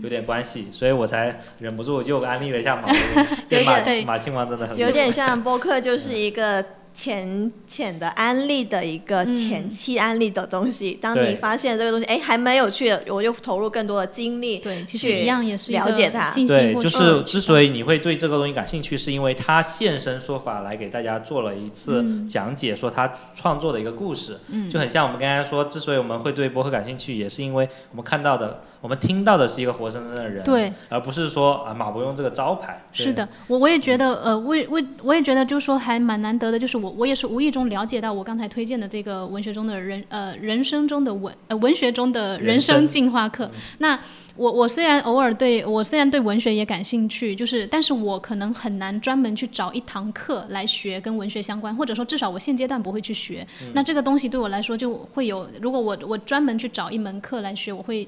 [0.01, 6.63] 有点关系，所以我才忍不住就安利了一下马， 马马亲王真的很有点像播客，就是一个
[6.97, 10.97] 浅浅的安利的一个前期安利的东西。
[10.99, 14.57] 当你发现这个东西，哎，还蛮有趣的，我就投入更多的精力。
[14.57, 32.81] 对，其实去一样也是了解它对，就是之所以你会对这个东西感兴趣，是因为他现身说法来给大家做了一次嗯讲解，说他创作的一个故事，嗯就很像我们刚才说，之所以我们会对博客感兴趣，也是因为我们看到的，我们听到的是一个活生生的人，对，而不是说啊马伯庸这个招牌。
[32.93, 43.49] 是的，我我也觉得，呃，我也我我也觉得，就是说还蛮难得的，就是我我也是无意中了解到我刚才推荐的这个文学中的人，呃，人生中的文，呃，文学中的人生进化课。
[43.79, 43.99] 那
[44.35, 53.45] 我我虽然偶尔对我虽然对文学也感兴趣，就是，但是我可能很难专门去找一堂课来学跟文学相关，或者说至少我现阶段不会去学。
[53.73, 58.07] 那这个东西对我来说就会有，如果我我专门去找一门课来学，我会。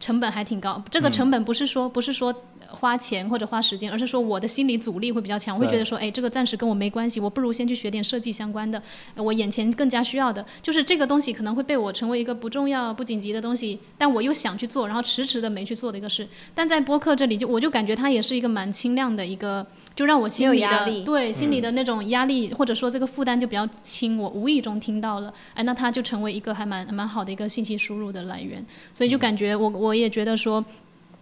[0.00, 2.34] 成本还挺高，这个成本不是说、不是说
[2.68, 8.80] 花钱或者花时间，而是说我的心理阻力会比较强，我会觉得说，哎，这个暂时跟我没关系，我不如先去学点设计相关的，
[9.14, 16.28] 呃我眼前更加需要的，就是这个东西可能会被我成为一个不重要、不紧急的东西，但我又想去做，然后迟迟的没去做的一个事。
[16.54, 19.66] 但在播客这里就，我就感觉它也是一个蛮轻量的一个，
[19.98, 30.64] 就让我心里的没有压力对心里的那种压力、或者说这个负担就比较轻，我无意中听到了，哎，那它就成为一个还蛮蛮好的一个信息输入的来源，所以就感觉我我也觉得说。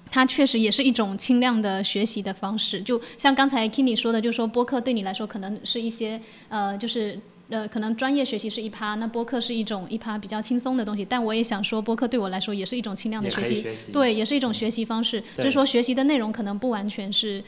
[0.09, 7.19] 它确实也是一种轻量的学习的方式，就像刚才 Kini 说的，就说播客对你来说可能是一些呃，就是
[7.49, 11.05] 呃，可能专业学习是一趴，那播客是一种一趴比较轻松的东西。
[11.05, 15.21] 但我也想说，播客对我来说也是一种轻量的学习，学习对，也是一种学习方式。
[15.35, 17.43] 对就是说，学习的内容可能不完全是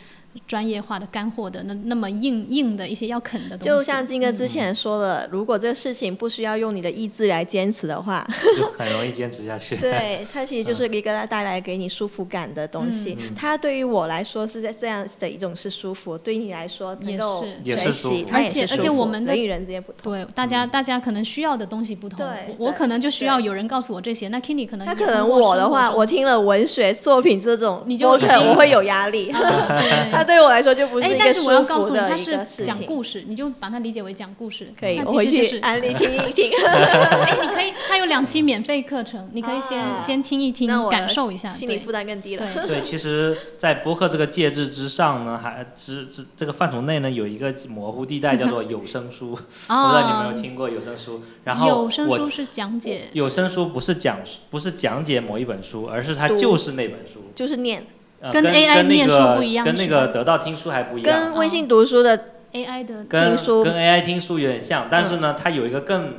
[0.47, 3.64] 专业化的干货的那那么硬硬的一些要啃的东西。
[3.64, 8.26] 就像金哥之前说的，如果这个事情不需要用你的意志来坚持的话，
[8.57, 9.76] 就很容易坚持下去。
[9.80, 13.16] 对，它其实就是一个带来给你舒服感的东西。
[13.20, 20.12] 嗯它对于我来说是在这样的一种是舒服，对于你来说能也够是学也是舒服习，而且而且我们的人与人之间不同。
[20.12, 22.26] 对，大家大家可能需要的东西不同。
[22.59, 29.32] 我我可能就需要有人告诉我这些，那 Kini 可能也他可能我的话，我听了文学作品这种你就我会有压力。
[30.28, 32.64] 对我来说就不是哎，一个舒但是我要告服诉你，它的一个是事情。
[32.66, 34.68] 讲故事，你就把它理解为讲故事。
[34.78, 36.50] 可以，我回其实就是去安利听一听。
[36.68, 41.48] 哎，你可以，它有两期免费课程，你可以先、啊先听一听感受一下。
[41.48, 42.46] 心理负担更低了。
[42.54, 49.30] 对，对，其实，在播客这个介质之上呢，还之之这个范畴内呢，有一个模糊地带，叫做有声书。
[49.32, 51.22] 我不知道你们有没有听过有声书。
[51.44, 54.18] 然后哦有声书是讲解，有声书不是讲
[54.50, 57.20] 不是讲解某一本书，而是它就是那本书。
[57.34, 57.86] 就是念，
[58.20, 61.20] 呃、跟跟 AI 念书不一样跟那个得到听书还不一样。
[61.20, 62.18] 跟微信读书的
[62.52, 66.14] AI 的跟听书跟 AI 听书有点像，但是呢，它有一个更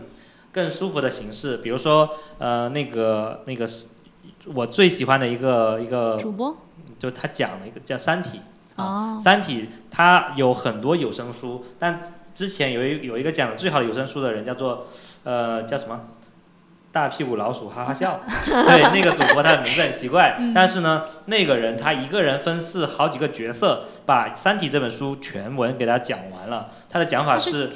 [0.52, 3.68] 更舒服的形式，比如说呃那个那个
[4.54, 6.58] 我最喜欢的一个一个，主播
[6.97, 8.39] 就他讲了一个叫《三体》
[8.82, 14.88] 啊，哦，三体》它有很多有声书，但之前有一有一个讲的最好的有声书的人叫做
[15.24, 16.02] 呃叫什么？
[16.92, 20.54] 大屁股老鼠哈哈笑， 对那个主播他的名字很奇怪，嗯。
[20.54, 26.70] 但是呢，那个人他一个人分饰好几个角色，把《三体》这本书全文给他讲完了。
[26.90, 27.68] 他的讲法是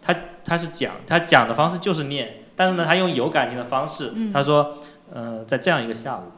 [0.00, 4.32] 他他是讲，他讲的方式就是念，但是呢，他用有感情的方式，嗯。
[4.32, 4.78] 他说，
[5.12, 6.30] 呃，在这样一个下午，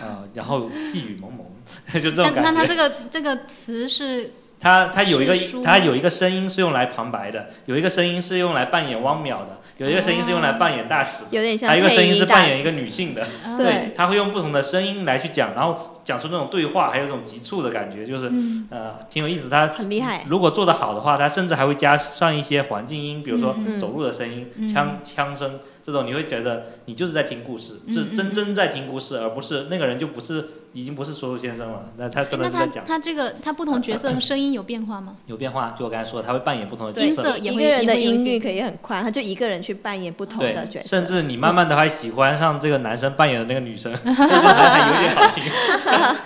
[0.00, 1.44] 呃，然后细雨蒙蒙，
[2.00, 2.60] 就这种但那感觉。
[2.60, 4.30] 他这个这个词是
[4.60, 13.22] 他他有一个他有一个声音是用来旁白的，有一个声音是用来扮演汪淼的，有一个声音是用来扮演大使，有点像还有一个声音是扮演一个女性的。
[13.44, 19.48] 啊对他会用不同的声音来去讲，然后讲出那种对话，还有这种急促的感觉，就是嗯呃挺有意思。
[19.48, 20.24] 他很厉害。
[20.28, 35.14] 如果做得好的话，他甚至还会加上一些环境音，比如说走路的声音、嗯枪枪声这种，你会觉得你就是在听故事，嗯是真嗯真在听故事，而不是那个人就不是已经不是说书先生了，那他哎那他真的是在讲他这个他不同角色 声音有变化吗？
[35.26, 35.72] 有变化。
[35.78, 37.22] 就我刚才说的，他会扮演不同的音角色。
[37.22, 40.88] 色也会一个人的音域可以很宽，他就一个人去扮演不同的角，色。
[40.88, 45.44] 甚至你慢慢的还喜欢上这个男生扮演的那个女生，那就还还有点好听，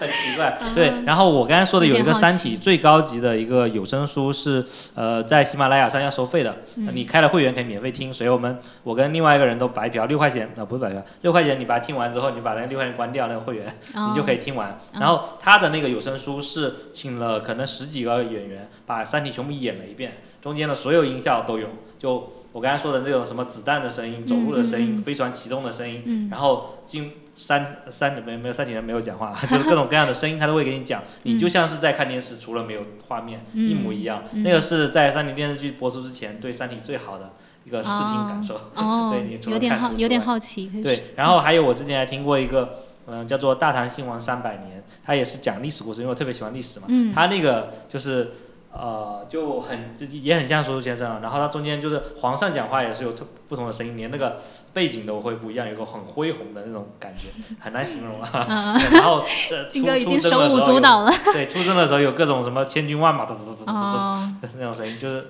[0.00, 0.58] 很奇怪。
[0.74, 13.66] 对，然后我刚才说的有一个《三体》最高级的一个有声书是呃在喜马拉雅上要收费的，嗯你开了会员可以免费听，所以我们我跟另外一个人都白嫖六块钱，啊不是白嫖，六块钱你把它听完之后，你把那个六块钱关掉那个会员，
[14.08, 14.37] 你就可以。
[14.38, 14.70] 以听完。
[14.70, 21.68] 哦然后他的那个有声书是请了可能十几个演员，把《三体》全部演了一遍，中间的所有音效都有。
[21.98, 34.24] 就我刚才说的这种什么子弹的声音、走路的声音、飞船启动的声音，嗯然后进三三没没有三体人没有讲话， 就是各种各样的声音他都会给你讲，你就像是在看电视，除了没有画面，嗯一模一样。
[34.32, 37.32] 嗯那个是在三体电视剧播出之前对三体最好的
[37.64, 38.60] 一个视听感受。
[38.74, 40.70] 哦 对你，除了有点好有点好奇。
[40.82, 46.86] 对，然后还有我之前还听过一个，嗯、叫做《大唐兴亡三百年》，它也是讲历史故事，因为我特别喜欢历史嘛。
[46.88, 48.32] 嗯它那个就是
[48.70, 54.40] 呃，就很就也很像说书先生啊，然后他中间就是皇上讲话也是有特不同的声音，连那个
[54.74, 57.28] 背景都会不一样，有个很恢宏的那种感觉，
[57.58, 58.76] 很难形容啊。
[58.92, 61.12] 然后这 金出哥已经手出征的时候有舞足蹈了。
[61.32, 65.28] 对，出征的时候有各种什么千军万马哒哒哒哒哒哒哦，那种声音，就是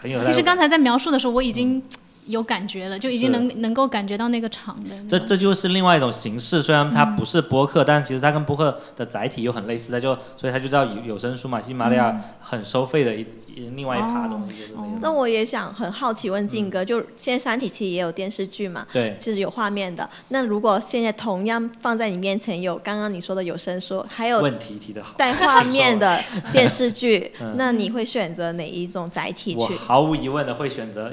[0.00, 0.22] 很有。
[0.22, 1.82] 其实刚才在描述的时候，我已经
[2.28, 4.90] 有感觉了，就已经能能够感觉到那个场的。
[5.08, 11.60] 这这就是另外一种形式，虽然它不是播客，但其实它跟播客的载体又很类似，它就所以它就叫有有声书嘛。
[11.60, 20.08] 喜马拉雅很收费的一一另外一趴东西就是那我也想很好奇问静哥，就现在《三体》其实也有电视剧嘛，对，就是有画面的。
[20.28, 25.14] 那如果现在同样放在你面前有刚刚你说的有声书，还有问题提得好。
[25.16, 26.22] 带画面的
[26.52, 29.74] 电视剧嗯，那你会选择哪一种载体我去？
[29.74, 31.12] 毫无疑问的会选择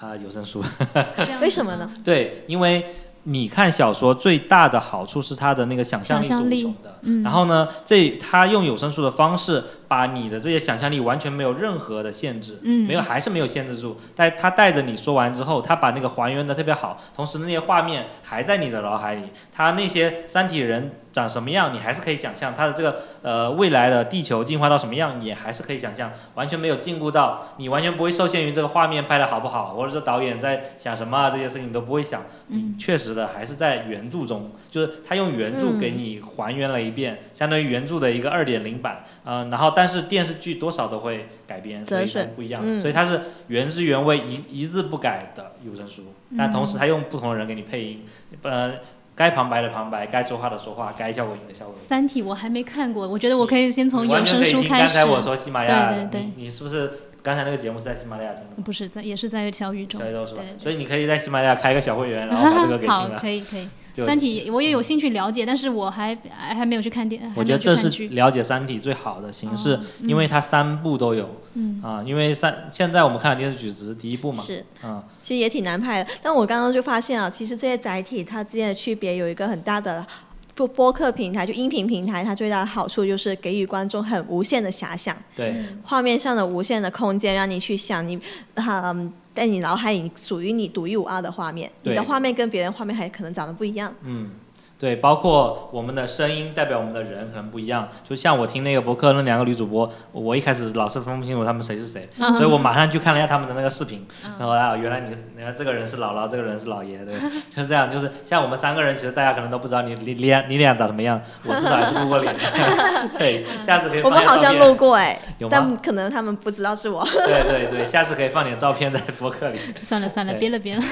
[0.00, 0.62] 啊、有声书。
[1.40, 1.90] 为什么呢？
[2.04, 2.94] 对，因为
[3.24, 6.98] 你看小说最大的好处是它的那个想象力是无穷的。
[7.02, 13.96] 嗯然后呢，这他用有声书的方式，把你的这些想象力完全没有任何的限制，嗯没有还是没有限制住。
[14.14, 19.22] 但他带着你说完之后，他把那个还原的特别好，同时那些画面还在你的脑海里，
[19.52, 32.22] 他那些三体人长什么样，你还是可以想象，他的这个呃未来的地球进化到什么样，也还是可以想象，完全没有禁锢到你，完全不会受限于这个画面拍的好不好，或者说导演在想什么啊，这些事情你都不会想。
[32.48, 39.04] 嗯确实的还是在原著中，就是他用原著给你还原了一遍，相当于原著的一个二点零版。
[39.24, 48.06] 嗯、然后但是电视剧多少都会改编，所以不一样，嗯所以它是原汁原味一一字不改的有声书，但同嗯时它用不同的人给你配音，
[48.40, 48.72] 呃，
[49.14, 51.80] 该旁白的旁白，该说话的说话，该效果音的效果音。
[51.86, 54.68] 三体我还没看过，我觉得我可以先从你有声书开始。
[54.68, 56.90] 刚才我说喜马拉雅，对对对你你是不是
[57.22, 58.62] 刚才那个节目是在喜马拉雅听的？
[58.64, 59.98] 不是在，也是在小宇宙。
[59.98, 60.56] 小宇宙是吧对对？
[60.56, 63.18] 对所以你可以在喜马拉雅开个小会员，然后把这个给听 好，了。
[63.18, 63.68] 可以可以。
[63.96, 68.08] 就三体我也有兴趣了解，但是我还还还没有去看电，我觉得这是去。
[68.08, 72.02] 了解《三体》最好的形式，哦嗯因为它三部都有嗯，啊。
[72.04, 76.10] 因为三现在我们看的电视剧只是第一部嘛，是，啊，其实也挺难拍的。
[76.22, 80.06] 但我刚刚就发现啊，其实这些载体它之间的区别有一个很大的。
[80.54, 88.18] 播播客平台就音频平台，它最大的好处就是给予观众很无限的遐想，对，画面上的无限的空间，让你去想你，
[88.54, 91.70] 嗯，在你脑海里属于你独一无二的画面。
[91.82, 93.94] 你的画面跟别人画面还可能长得不一样。
[94.02, 94.30] 嗯，
[94.78, 97.88] 对，包括我们的声音代表我们的人可能不一样。
[98.08, 104.06] 就像我听那个博客那两个女主播，我一开始老是分不清楚她们谁是谁， 嗯所以我马上去看了一下他们的那个视频，
[104.38, 107.14] 然后啊，原来你原来这个人是姥姥，这个人是姥爷，对，
[107.54, 107.90] 就是这样。
[107.90, 112.40] 就是像我们三个人，其实大家可能都不知道你你你俩你俩长什么样，我至少还是露过脸的。
[113.18, 115.18] 对，下次可以我们好像露过哎、
[115.50, 120.82] 但可能他们不知道是我，对对对，下次可以放点照片在博客里，算了算了，对别了别了。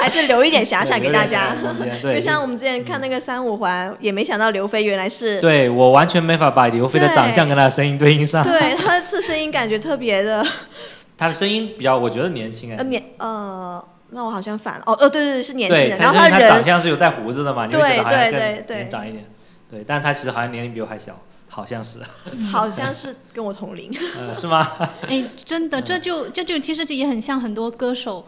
[0.00, 1.54] 还是留一点遐想给大家。
[2.02, 10.42] 对，就像我们之前看那个三五环，也没想到刘飞原来是，对我完全没法把刘飞的长相跟他的声音对应上，对他这声音感觉特别的，
[11.18, 12.84] 他的声音比较，我觉得年轻哎呃。
[12.84, 19.24] 年呃，那我好像反了，哦哦对对对是年轻对，人，然后他长人相是有带胡子的嘛，你会觉得好像对更对对年长一点。
[19.70, 21.98] 对，但他其实好像年龄比我还小，好像是，
[22.50, 24.72] 好像是跟我同龄，嗯， 是吗？
[25.08, 28.24] 哎，真的，这就这就其实这也很像很多歌手，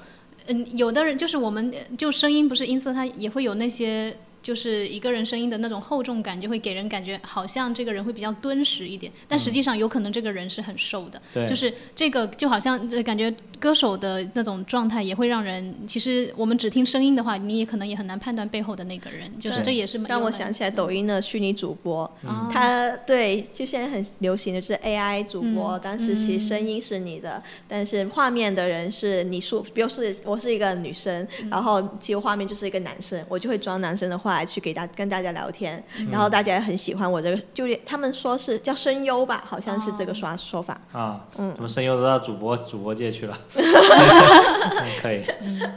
[0.46, 4.16] 嗯，有的人就是我们就声音不是音色，他也会有那些。
[4.46, 11.20] 就是一个人声音的那种厚重感，就会给人感觉好像这个人会比较敦实一点，但实际上有可能这个人是很瘦的。
[11.34, 13.28] 对，就是这个就好像呃感觉
[13.58, 22.48] 歌手的那种状态也会让人，其实我们只听声音的话，你也可能也很难判断背后的那个人，就是这也是让我想起来抖音的虚拟主播，嗯。
[22.52, 25.80] 他对就现在很流行的是 AI 主播，嗯。
[25.80, 31.50] 当时其实声音是你的，但是画面的人是你说，比如是我是一个女生，嗯。
[31.50, 36.08] 然后其实画面就是一个男生，我就会装男生的话来去给大跟大家聊天，嗯。
[36.10, 40.78] 然后大家也很喜欢我这个，就是他们说是叫声优吧，好像是这个说说法。
[40.92, 41.52] 啊，嗯。
[41.56, 45.22] 我们声优都到主播主播界去了， 嗯可以，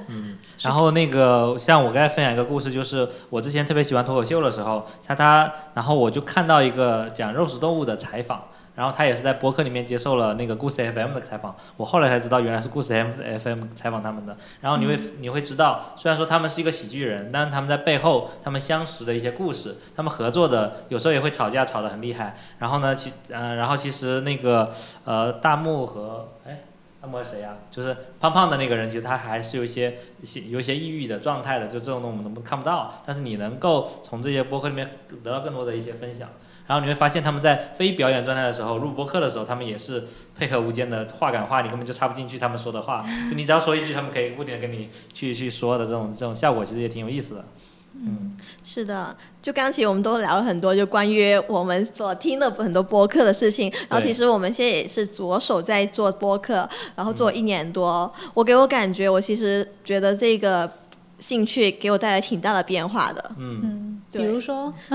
[0.08, 8.44] 嗯，然后那个像我刚才分享一个故事，就是我之前特别喜欢脱口秀的时候，像他，然后我就看到一个讲肉食动物的采访。
[8.80, 14.38] 然后他也是在播客里面接受了那个故事 FM 的采访，我后来才知道原来是故事 FM 采访他们的。
[14.62, 22.38] 然后你会、你会知道，虽然说他们是一个喜剧人，但是他们在背后他们相识的一些故事，他们合作的有时候也会吵架，吵得很厉害。
[22.60, 24.72] 然后呢，其呃，然后其实那个
[25.04, 26.60] 呃大木和哎。
[27.02, 30.00] 大木是谁呀、就是胖胖的那个人，其实他还是有一些
[30.50, 36.28] 有一些抑郁的状态的，就这种我们都看不到，但是你能够从这些播客里面得到更多的一些分享。
[36.70, 40.04] 然后你会发现他们在非表演状态的时候，录播课的时候，他们也是
[40.38, 47.46] 配合无间的话赶话，你根本就插不进去他们说的话， 就你只要说一句，他们可以固定的跟你去去说的这种这种效果，其实也挺有意思的。
[47.96, 53.70] 嗯，是的，就刚其实我们都聊了很多，就关于我们所听的很多播客的事情。
[53.90, 58.14] 然后其实我们现在也是着手在做播客，然后做一年多。
[58.36, 60.72] 我给我感觉，我其实觉得这个
[61.20, 63.32] 兴趣给我带来挺大的变化的。
[63.38, 64.74] 嗯，比如说，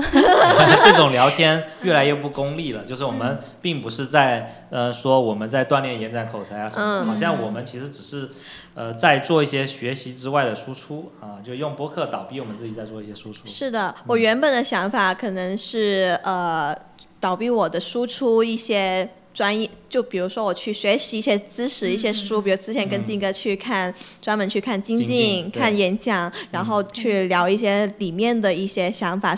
[0.83, 7.05] 这种聊天越来越不功利了，就是我们并不是在呃说我们在锻炼延展口才啊什么的，嗯。
[7.05, 8.29] 好像我们其实只是
[8.73, 13.45] 呃在做一些学习之外的输出啊，就用播客倒逼我们自己在做一些输出。
[13.45, 16.75] 是的，我原本的想法可能是呃，
[17.19, 29.37] 倒逼我的输出一些专业，就比如说我去学习一些知识、一些书，比如之前跟嗯金哥去看，专门去看精精进、看演讲，然后去聊一些里面的一些想法。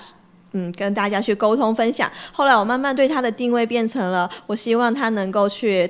[0.53, 2.09] 嗯，跟大家去沟通分享。
[2.31, 5.87] 后来我慢慢对他的定位变成了，我希望他能够去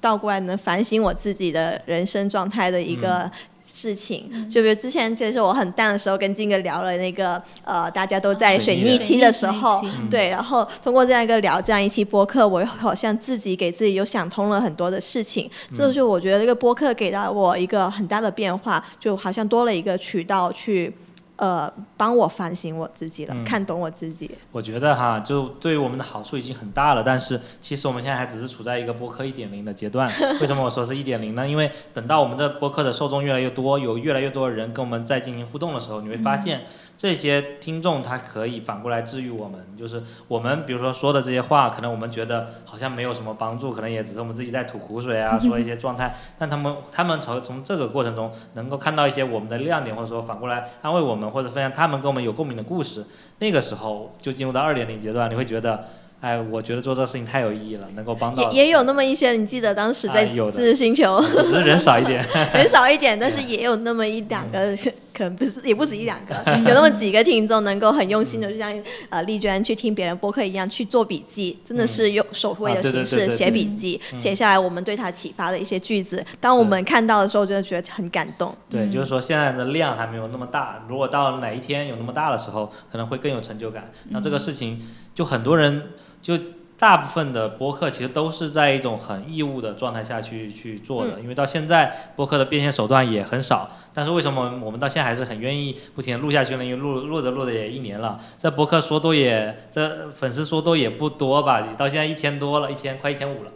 [0.00, 3.28] 倒过来能反省我自己的人生状态的一个
[3.76, 4.48] 事情。
[4.48, 15.50] 就比如之前就是我很淡的时候，跟金哥聊了那个呃，大家都在水逆期的时候，对，然后通过这样一个聊这样一期播客，我好像自己给自己又想通了很多的事情。
[15.70, 20.90] 这就是我觉得这个播客给到我一个很大的变化，就好像多了一个渠道去。
[21.36, 24.30] 呃，帮我反省我自己了，嗯看懂我自己。
[24.52, 30.10] 我觉得哈，就对于我们的好处已经很大了，但是其实我们现在还只是处在一个播客一点零的阶段。
[30.40, 31.46] 为什么我说是一点零呢？
[31.46, 36.62] 因为等到我们的播客的受众越来越多，有越来越多的人跟我们在进行互动的时候，你会发现
[36.96, 39.60] 这些听众他可以反过来治愈我们。
[39.76, 46.16] 就是我们比如说说的这些话，可能我们觉得好像没有什么帮助，可能也只是我们自己在吐苦水啊， 说一些状态。
[46.38, 53.04] 但他们他们从从这个过程中能够看到一些我们的亮点，或者说反过来安慰我们，或者分享他们跟我们有共鸣的故事。
[53.38, 55.84] 那个时候就进入到二点零阶段，你会觉得，
[56.20, 62.26] 哎，我觉得做这个事情太有意义了，能够帮到也也有那么一些，你记得当时在知识星球只是人少一点。
[62.54, 64.74] 人少一点，但是也有那么一两个，
[65.14, 66.34] 可能不是也不止一两个，
[66.68, 68.72] 有那么几个听众能够很用心的，就像
[69.10, 76.24] 呃丽娟去听别人播客一样去做笔记，真的是用手绘的形式写笔记，写下来我们对他启发的一些句子。
[76.40, 78.54] 当我们看到的时候，真的觉得很感动。
[78.70, 83.90] 对，就是说现在的量还没有那么大，如果到哪一天有那么大的时候，可能会更有成就感。
[84.08, 84.80] 那这个事情，
[85.16, 86.38] 就很多人就。
[86.78, 93.70] 大部分的播客其实都是在一种很义务的状态下去去做的，因为到现在播客的变现手段也很少。
[93.94, 96.62] 但是为什么我们到现在还是很愿意不停的录下去呢？
[96.62, 103.52] 因为录录着录着也一年了，这播客说多也这粉丝说多也不多吧，到现在一千多了，一千快一千五了。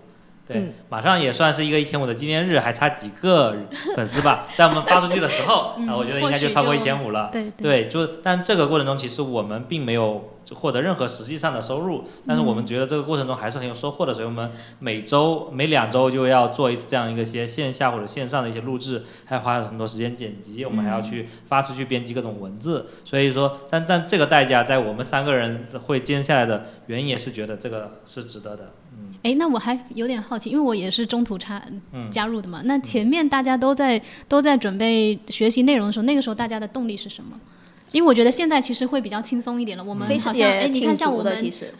[0.48, 3.54] 对，嗯马上也算是一个一千五的纪念日，还差几个
[3.94, 7.28] 粉丝吧， 在我们发出去的时候，啊，我觉得应该就超过一千五了。
[7.30, 28.72] 对对，就但这个过程中，其实我们并没有获得任何实际上的收入，但是我们觉得这个过程中还是很有收获的，所以我们每周每两周就要做一次这样一个些线下或者线上的一些录制，还要花很多时间剪辑，我们还要去发出去编辑各种文字，所以说，但但这个代价在我们三个人会接下来的原因也是觉得这个是值得的。
[28.93, 31.62] 嗯，哎，那我还有点好奇，因为我也是中途插
[31.93, 32.61] 嗯加入的嘛。
[32.64, 37.38] 那前面大家都在都在准备学习内容的时候，那个时候大家的动力是什么？
[37.93, 39.82] 因为我觉得现在其实会比较轻松一点了。
[39.82, 41.30] 我们好像哎，你看像我们。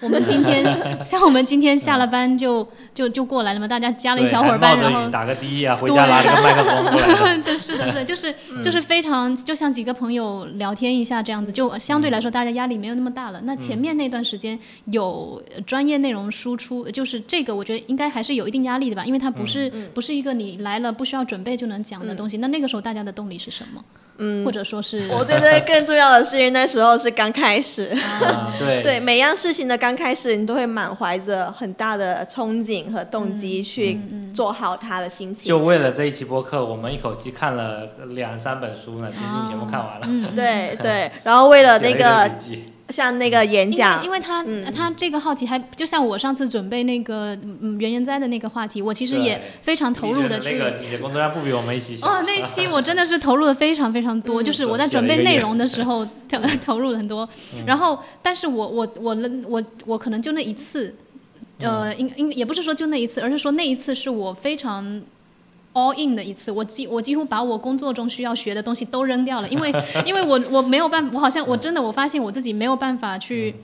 [0.01, 0.65] 我们今天
[1.05, 8.35] 像我们今天下了班就就就过来了嘛，大家加了一小会儿班，然后打个的啊，回家拿了个麦克风 是的，是的，就是
[8.65, 13.41] 就是非常，就像几个朋友聊天一下这样子，就相对来说大家压力没有那么大了。
[13.45, 22.39] 那前面那段时间有呃专业内容输出，就是这个我觉得应该还是有一定压力的吧，因为它不是不是一个你来了不需要准备就能讲的东西。
[22.39, 23.85] 那那个时候大家的动力是什么？
[24.21, 28.83] 嗯，或者说是我觉得更重要的是，因为那时候是刚开始，啊，对。
[28.85, 33.99] 对每样事情的刚开始，你都会满怀着很大的憧憬和动机去
[34.33, 35.49] 做好它的心情。
[35.49, 40.07] 就为了这一期播客，我们一口气看了两三本书呢，接近全部看完了。
[40.37, 42.31] 对对， 然后为了那个
[42.91, 50.53] 像那个演因为讲因，为他、嗯他这个好奇还就像我上次准备那个嗯原研哉的那个话题，我其实也非常投入的去。
[50.53, 52.07] 你觉得那个你的工作量不比我们一起小。
[52.07, 57.29] 哦，那一期我真的是 投入的非常非常多，就是我在准备内容的时候 投投入了很多。
[57.67, 59.17] 然后，但是我我我
[59.49, 60.95] 我我可能就那一次，
[61.61, 65.03] 呃，应应也不是说就那一次，而是说那一次是我非常。
[65.73, 69.73] All in 的一次，我几我几乎把我工作中需要学的东西都扔掉了，因为
[70.05, 73.55] 因为我我没有办法，我好像我真的我发现我自己没有办法去，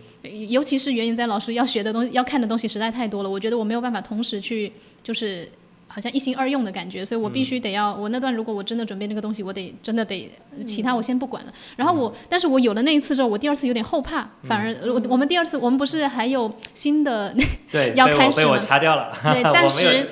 [0.48, 4.72] 尤其是袁云在老师要学的东西要看的东西实在太多了，我觉得我没有办法同时去
[5.02, 5.48] 就是
[5.97, 10.31] 好像一心二用的感觉，所以我必须得要我那段如果我真的准备那个东西，我得真的得
[10.66, 11.52] 其他我先不管了。
[11.74, 17.35] 然后我，但是我有了那一次之后，我第二次有点后怕，反而我我们第二次我们不是还有新的
[17.73, 19.10] 对， 要开始了掐掉了。
[19.32, 20.06] 对 暂时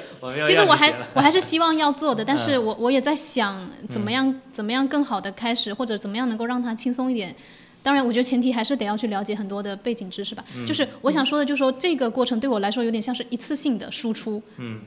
[0.46, 7.36] 其实我还我还是希望要做的，但是嗯我我也在想怎么样怎么样更好的开始，或者怎么样能够让它轻松一点。
[7.82, 10.42] 当然，我觉得前提还是得要去了解很多的背景知识吧。
[10.66, 14.42] 就是我想说的，就是说这个过程对我来说有点像是一次性的输出。
[14.56, 14.80] 嗯。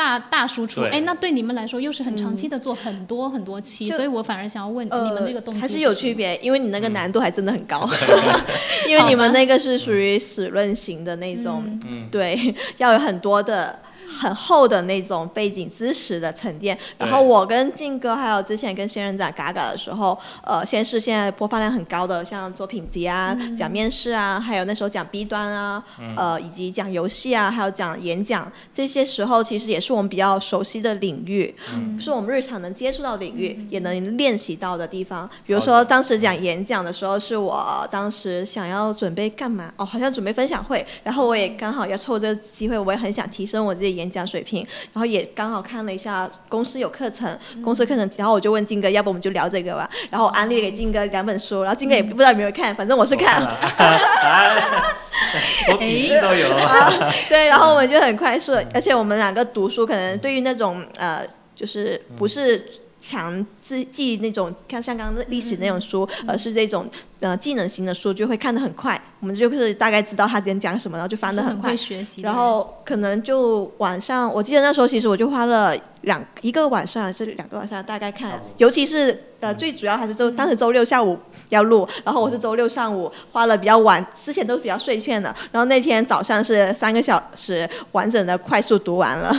[0.00, 0.88] 大大输出，对。
[0.88, 7.86] 哎，那对你们来说又是很长期的做很多很多期，所以我反而想要问你们这个动机呃还是有区别，因为你那个难度还真的很高，
[8.88, 12.08] 因为你们那个是属于史论型的那种，嗯。
[12.10, 13.78] 对， 要有很多的。
[14.18, 25.82] 很厚的那种背景知识的沉淀，然后我跟靖哥还有之前跟仙人掌嘎嘎的时候，呃，先是现在播放量很高的，像作品集啊、讲面试啊，还有那时候讲 B 端啊，
[26.16, 31.54] 呃，以及讲游戏啊，还有讲演讲，这些时候其实也是我们比较熟悉的领域，
[31.98, 35.28] 是我们日常能接触到的领域，也能练习到的地方。
[35.46, 39.72] 比如说当时讲演讲的时候，是我当时想要准备干嘛？
[39.76, 53.50] 哦，好像准备分享会，然后我也刚好要凑这个机会，我也很想提升我自己演讲水平，然后也刚好看了一下公司有课程，公司课程，然后我就问金哥，要不我们就聊这个吧，然后我安利给金哥两本书，然后金哥也不知道有没有看，反正我是看了。
[53.50, 53.60] 了
[55.70, 56.48] 我笔记都有。
[56.48, 56.90] 啊，
[57.28, 61.22] 对，然后我们就很快速，而且我们两个读书可能对于那种呃，
[61.54, 62.60] 就是不是
[63.00, 66.88] 强记记那种，看像刚刚历史那种书，而是这种
[67.20, 69.00] 呃技能型的书，就会看得很快。
[69.20, 71.76] 我们就是大概知道他今天讲什么，然后就翻得快很会。
[71.76, 72.22] 学习。
[72.22, 81.18] 然后可能就晚上，我记得那时候其实我就花了两一个晚上还是两个晚上，大概看尤其是呃最主要还是周当时周六下午
[81.50, 89.34] 要录，然后我是周六上午花了比较晚，之前都是比较睡欠的，然后那天早上是三个小时完整的快速读完了，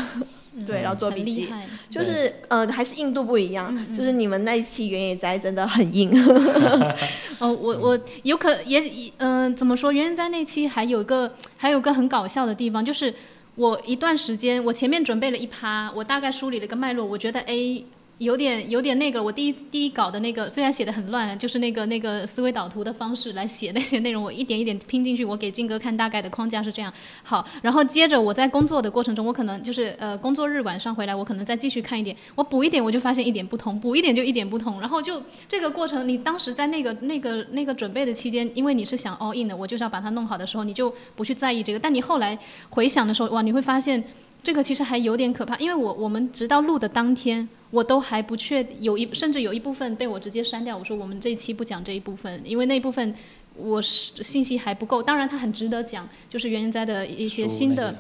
[0.66, 1.54] 对，然后做很笔记。
[1.90, 6.10] 就是呃，还是硬度不一样，就是你们那一期原野斋真的很硬，
[7.40, 8.82] 哦，我我有可也
[9.18, 9.92] 嗯、怎么说？
[9.92, 13.14] 原野哉那期还有个还有个很搞笑的地方，就是
[13.56, 17.86] 我一段时间我前面准备了一趴，我大概梳理了一个脉络，我觉得 A
[18.22, 26.94] 有点有点那个，我第一第一稿的那个虽然写的很乱，就是那个那个思维导图的方式来写那些内容，我一点一点拼进去，我给金哥看大概的框架是这样。
[27.24, 35.20] 好，然后接着我在工作的过程中，我可能就是呃工作日晚上回来，我可能再继续看一点，我补一点，我就发现一点不同，补一点就一点不同，然后就
[35.50, 42.38] 这个过程，你当时在那个那个那个准备的期间，因为你是想 all in 的，我就是要把它弄好的时候，你就不去在意这个，但你后来
[42.70, 44.04] 回想的时候，哇，你会发现
[44.44, 47.48] 这个其实还有点可怕，因为我我们直到录的当天。
[47.72, 53.16] 我都还不确有一甚至有一部分被我直接删掉，我说我们这一期不讲这一部分，因为那部分
[53.56, 55.04] 我是信息还不够。
[55.04, 57.94] 当然它很值得讲，就是原研哉的一些新的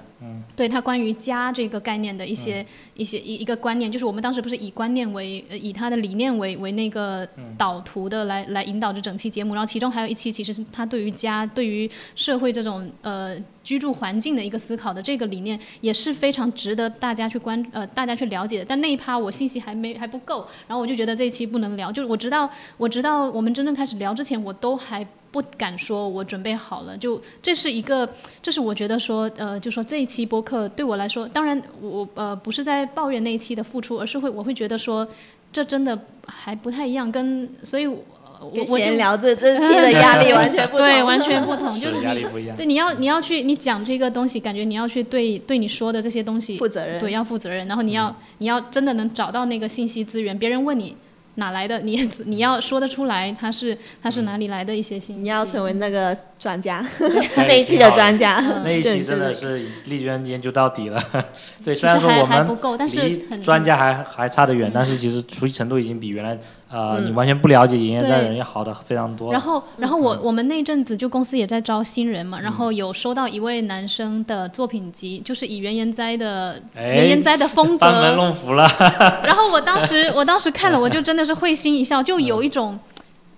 [0.55, 2.65] 对它关于家这个概念的一些、
[2.95, 25.05] 一些一一个观念，就是我们当时不是以观念为呃以它的理念为为那个导图的来来引导着整期节目，然后其中还有一期其实是他对于家对于社会这种呃居住环境的一个思考的这个理念也是非常值得大家去关呃大家去了解的，但那一趴我信息还没还不够，然后我就觉得这一期不能聊，就是我直到我直到我们真正开始聊之前，我都还。
[25.31, 26.97] 不敢说，我准备好了。
[26.97, 28.07] 就这是一个，
[28.43, 35.07] 这是我觉得说，呃，就说这一期播客对我来说，当然我呃不是在抱怨那一期的付出，而是会我会觉得说，
[35.53, 35.97] 这真的
[36.27, 37.97] 还不太一样，跟所以我
[38.41, 40.85] 我跟我就闲聊这这期的压力 完全不同。
[40.85, 42.57] 对完全不同，就你压力不一样。
[42.57, 50.95] 对你要你要去你讲这个东西，感觉你要去对对你说的这些东西负责任对，要负责任，然后你要、你要真的能找到那个信息资源，别人问你。
[51.41, 51.79] 哪来的？
[51.79, 55.21] 你你要说得出来，它是它是哪里来的一些信息？
[55.21, 56.83] 你要成为那个专家，
[57.35, 58.39] 哎那一期的专家。
[58.39, 60.99] 嗯那一期真的对是丽娟研究到底了。
[61.63, 66.37] 对，其虽然实还还说我们不够，但是专家还还差得远，但是其实熟悉程度已经比原来
[66.71, 69.31] 呃嗯你完全不了解研研哉的人要好的非常多。
[69.31, 78.67] 然后，然后我我们那阵子就公司也在招新人嘛，嗯然后有收到一位男生的作品集，就是以原研哉的哎原研哉的风格班门格，弄斧了。
[79.23, 82.79] 然后我当时我当时看了，我就真的是会心一笑，就有一种。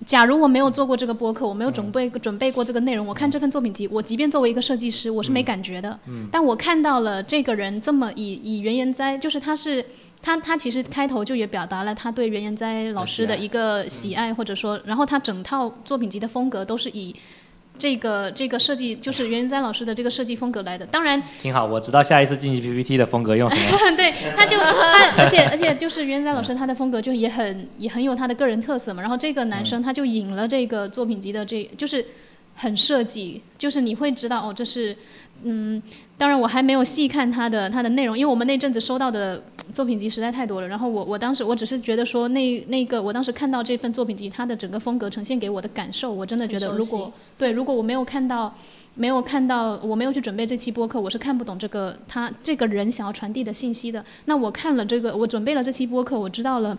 [0.06, 5.98] 假如我没有做过这个播客，我没有准备准备过这个内容，我看这份作品集，我即便作为一个设计师，我是没感觉的。
[6.32, 9.86] 但我看到了这个人这么以以原研哉，就是他是
[10.22, 17.16] 他他其实开头就也表达了他对原研哉老师的一个喜爱，或者说，然后他整套作品集的风格都是以
[17.78, 20.86] 这个这个设计，就是袁云山老师的这个设计风格来的。
[20.86, 23.78] 当然，挺好，我知道下一次晋级 PPT 的风格用什么。
[23.98, 29.02] 对，他就他，而且而且就是袁哉老师他的风格就也很也很有他的个人特色嘛。
[29.02, 32.06] 然后这个男生他就引了这个作品集的这，就是
[32.56, 34.96] 很设计，就是你会知道哦，这是
[35.44, 35.82] 嗯，
[36.18, 39.44] 当然我还没有细看他的他的内容，因为我们那阵子收到的
[39.74, 40.68] 作品集实在太多了。
[40.68, 48.54] 然后我我当时我只是觉得说那那个我当时看到这份作品集，它的整个风格呈现给我的感受，我真的觉得如果对如果我没有看到。
[48.96, 54.06] 没有看到，我没有去准备这期播客，我是看不懂这个他这个人想要传递的信息的。
[54.26, 56.78] 那我看了这个，我准备了这期播客，我知道了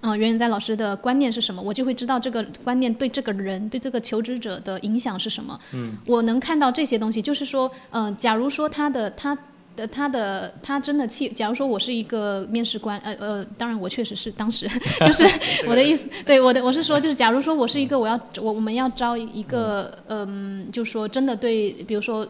[0.00, 5.60] 嗯，袁远在老师的观念是什么，我就会知道这个观念对这个人、对这个求职者的影响是什么。
[5.74, 9.36] 嗯，我能看到这些东西，就是说，嗯、假如说他的他
[9.76, 14.68] 的他的他真的气，假如说我是一个面试官，呃呃，当然我确实是当时
[15.06, 15.24] 就是
[15.66, 22.26] 我的意思，对我的我是说，就是假如说我是一个我要我我们要招一个嗯，就说真的对，比如说。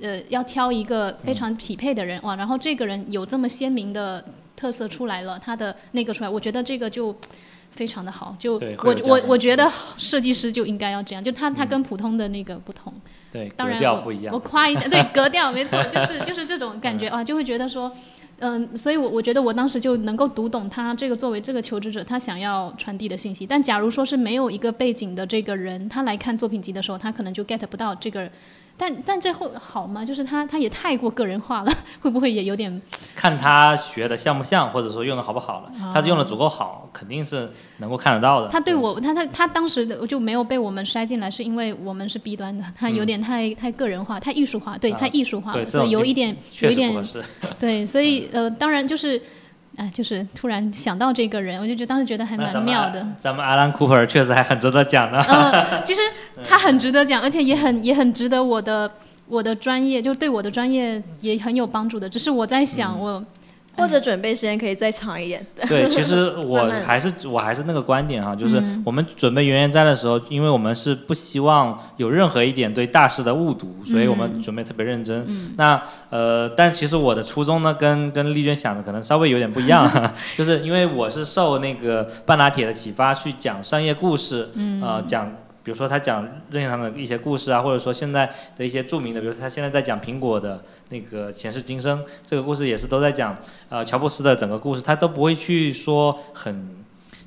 [0.00, 4.24] 呃，要挑一个非常匹配的人哇，然后这个人有这么鲜明的
[4.56, 7.14] 特色出来了，他的那个出来，我觉得这个就
[7.70, 8.34] 非常的好。
[8.36, 12.92] 就我我我觉得设计师就应该要这样，就他他跟普通的那个不同。
[13.32, 14.38] 对，当然格调我不一样我。
[14.38, 17.90] 夸一下，对 格调没错，就是就是这种感觉啊，就会觉得说。
[18.44, 23.46] 嗯，所以我，我觉得我当时就能够读懂他这个作为这个求职者他想要传递的信息。
[23.46, 28.28] 但假如说是没有一个背景的这个人，他来看作品集的时候，他可能就 get 不到这个。
[28.76, 30.04] 但但这会好吗？
[30.04, 32.80] 就是他他也太过个人化了， 会不会也有点？
[33.14, 35.72] 看他学的像不像，或者说用的好不好了。
[35.94, 38.48] 他用的足够好，肯定是能够看得到的。
[38.48, 46.92] 他对我，他他他当时的就没有被我们筛进来，是因为我们是 B 端的，他有点太、太个人化，太艺术化，对，啊太艺术化所以有一点有一点。
[47.58, 49.20] 对，所以呃，当然就是，
[49.76, 53.06] 哎，就是突然想到这个人，我就觉得当时觉得还蛮妙的。
[53.18, 55.24] 咱们阿兰·库珀尔确实还很值得讲呢。
[55.28, 56.00] 嗯，其实
[56.44, 58.90] 他很值得讲，而且也很也很值得我的
[59.26, 62.06] 我的专业，就对我的专业也很有帮助的。
[62.08, 63.24] 只是我在想，我
[63.76, 65.44] 或者准备时间可以再长一点。
[65.68, 75.26] 对，其实 我还是我还是那个观点哈，就是嗯我们准备原研哉的时候，因为我们是不希望有任何一点对大师的误读，所以我们嗯准备特别认真。
[75.56, 75.80] 那
[76.10, 79.88] 呃，但其实我的初衷呢，跟跟丽娟想的可能稍微有点不一样，
[80.36, 85.30] 就是因为我是受那个半拿铁的启发去讲商业故事，嗯呃，讲。
[85.64, 93.36] 比如说他讲任天堂的一些故事啊，或者说现在的一些著名的，比如说他现在在讲苹果的那个前世今生这个故事，也是都在讲
[93.68, 96.68] 呃乔布斯的整个故事，他都不会去说很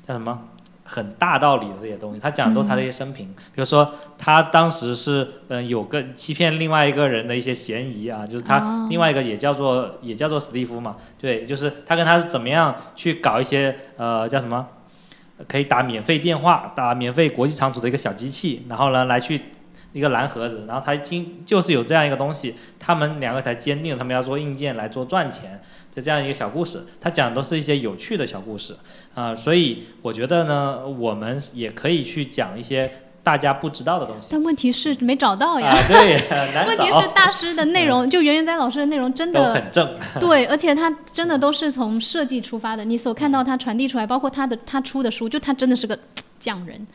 [0.06, 0.40] 叫什么？
[0.88, 8.86] 很大道理的这些东西，他讲的都他的一些生平，比如说他当时是嗯、呃有个欺骗另外一个人的一些嫌疑啊，就是他哦。
[8.88, 14.64] 另外一个也叫做也叫做史蒂夫嘛，对，就是他跟他是怎么样去搞一些呃叫什么。
[15.48, 19.40] 可以打免费电话、打免费国际长途的一个小机器，然后呢来去
[19.92, 25.60] 一个蓝盒子，然后他听就是有这样一个东西，他们两个才坚定他们要做硬件来做赚钱，
[25.94, 26.84] 就这样一个小故事。
[27.00, 28.76] 他讲的都是一些有趣的小故事
[29.14, 32.90] 啊、所以我觉得呢，我们也可以去讲一些
[33.26, 35.70] 大家不知道的东西但问题是没找到呀。
[35.70, 42.84] 啊，对，难问题是大师的内容，就袁元哉老师的内容真的都很正，对，而且他真的都是从设计出发的。
[42.84, 45.98] 你所看到他传递出来，包括他的他出的书，就他真的是个
[46.38, 46.86] 匠人。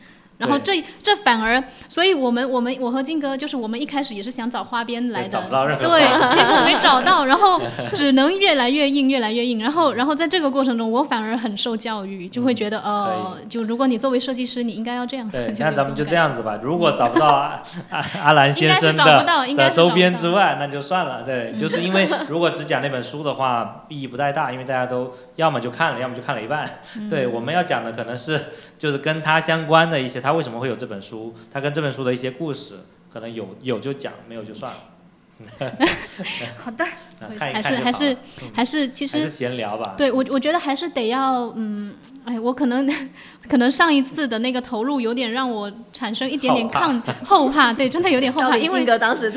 [0.42, 6.00] 然后这这反而，所以我们我们我和金哥就是我们一开始也是想找花边来的，找不到任何对，
[6.34, 7.60] 结果没找到， 然后
[7.94, 9.60] 只能越来越硬，越来越硬。
[9.60, 15.30] 然后然后在这个过程中，我反而很受教育，就会觉得哦、就如果你作为设计师，你应该要这样。
[15.30, 16.58] 对， 就那咱们就这样子吧。
[16.60, 17.62] 如果找不到
[18.20, 21.22] 阿 兰先生找不到应该的周边之外，那就算了。
[21.22, 26.68] 对，就是因为如果只讲那本书的话，意义不太大，因为大家都要么就看了，要么就看了一半。
[26.96, 28.40] 嗯对，我们要讲的可能是
[28.78, 32.78] 就是跟他相关的一些，他为什么会有这本书，他跟这本书的一些故事，
[33.10, 34.80] 可能有有就讲，没有就算了。
[36.56, 36.84] 好的，
[37.38, 38.16] 还是还是
[38.54, 39.94] 还是其实闲聊吧。
[39.96, 41.94] 对我，我觉得还是得要，嗯，
[42.24, 42.88] 哎，我可能
[43.48, 49.32] 可能上一次的那个投入有点让我产生一点点抗后怕，对，真的有点后怕，因为哥当时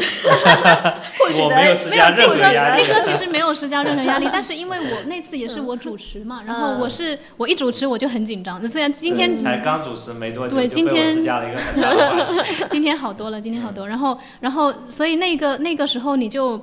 [1.49, 2.93] 没有施加任没有金哥何压力金。
[2.93, 12.45] 哥其实没有施加任何压力，但是因为我那次也是我主持嘛，然后我是我一主持我就很紧张，虽然今天才刚主持没多久，对今天加了一个很大的。
[12.69, 13.87] 今天好多了，今天好多。
[13.87, 16.61] 然后，然后，所以那个那个时候你就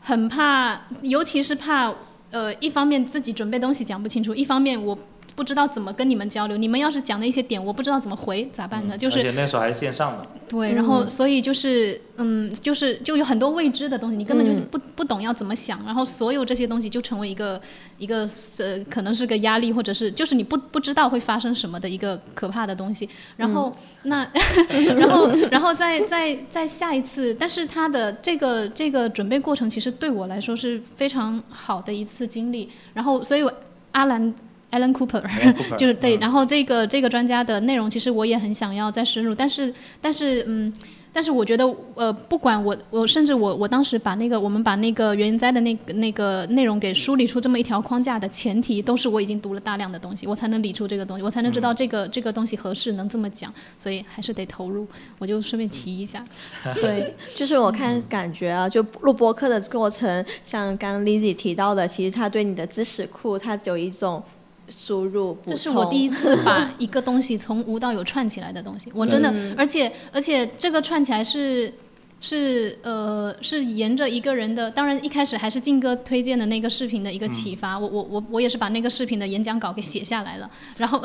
[0.00, 1.94] 很怕，尤其是怕，
[2.32, 4.98] 呃，一方面自己准备东西讲不清楚，一方面我
[5.34, 6.56] 不知道怎么跟你们交流。
[6.56, 8.96] 你们要是讲的一些点，我不知道怎么回，咋办呢？
[8.96, 10.26] 就是而是且那时候还是线上的。
[10.48, 17.60] 对，然后所以就是，嗯，就是就有很多未知的东西，你根本就是不、不懂要怎么想，然后所有这些东西就成为一个
[17.98, 18.26] 一个
[18.58, 23.08] 呃，可能是个压力，或者是就是你不不知道会发生什么的一个可怕的东西。
[23.36, 23.74] 然后、
[24.04, 24.28] 那，
[24.96, 32.70] 然后然后再再再下一次，但是他的这个这个准备过程其实对我来说是非常好的一次经历。
[32.92, 33.52] 然后所以我
[33.92, 34.32] 阿兰。
[34.74, 35.22] Alan Cooper，
[35.78, 36.20] 就是对，嗯。
[36.20, 40.72] 然后这个这个专家的内容，其实我也很想要再深入，但是但是嗯，
[41.12, 41.64] 但是我觉得
[41.94, 54.86] 呃，不管我我甚至我我当时把那个我们把那个原灾的那个那个内容给梳理出这么一条框架的前提，都是我已经读了大量的东西，我才能理出这个东西，我才能知道这个、这个东西合适能这么讲，所以还是得投入。
[55.20, 56.24] 我就顺便提一下，
[56.80, 64.20] 对，就是我看感觉啊，就录播课的过程，像刚刚 Lizzy 提到的，其实他对你的知识库，他有一种
[64.68, 65.52] 输入补充。
[65.52, 71.72] 这是我第一次 把一个东西从无到有串起来的东西，我真的，而且而且这个串起来是
[72.20, 81.02] 是呃是沿着一个人的，当然一开始还是静哥推荐的那个视频的一个启发，我我我我也是把那个视频的演讲稿给写下来了， 然后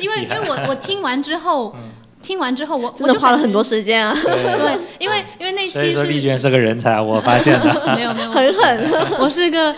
[0.00, 1.74] 因为因为我我听完之后。
[2.20, 4.12] 听完之后，我真的花了很多时间啊。
[4.24, 7.94] 对，因为因为那期是丽娟是个人才，我发现了。
[7.94, 8.90] 没有没有，很狠。
[9.20, 9.72] 我是个。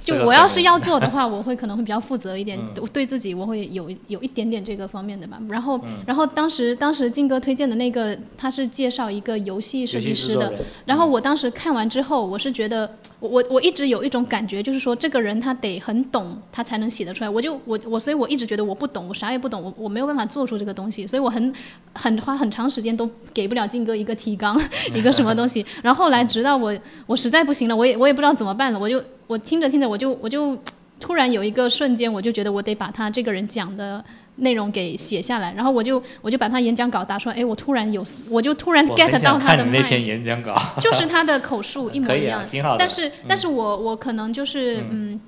[0.00, 5.38] 就我要是要做的话，我会可能会比较负责一点，我对自己我会有有一点点这个方面的吧。
[5.48, 10.52] 然后，然后当时当时静哥推荐的那个，他是介绍一个游戏设计师的。
[10.84, 12.90] 然后我当时看完之后，我是觉得
[13.20, 17.30] 我我我一直有一种感觉，就是说这个人他得很懂，他才能写得出来。
[17.30, 21.54] 我就我我所以我一直觉得我不懂，我啥也不懂，我我没有办法做出这个东西，所以我很
[21.94, 24.60] 很花很长时间都给不了静哥一个提纲，
[24.94, 25.64] 一个什么东西。
[25.82, 26.74] 然后后来直到我
[27.06, 29.02] 我实在不行了，我也我也不知道怎么办了，我就。
[29.32, 30.56] 我听着听着，我就我就
[31.00, 34.04] 突然有一个瞬间，我就觉得我得把他这个人讲的
[34.36, 42.76] 内容给写下来，然后我就我就把他演讲稿打出来，哎，我突然有，我就突然 get 到他的那篇演讲稿，就是他的口述一模一样， 挺好的。
[42.78, 45.18] 但是但是我我可能就是嗯。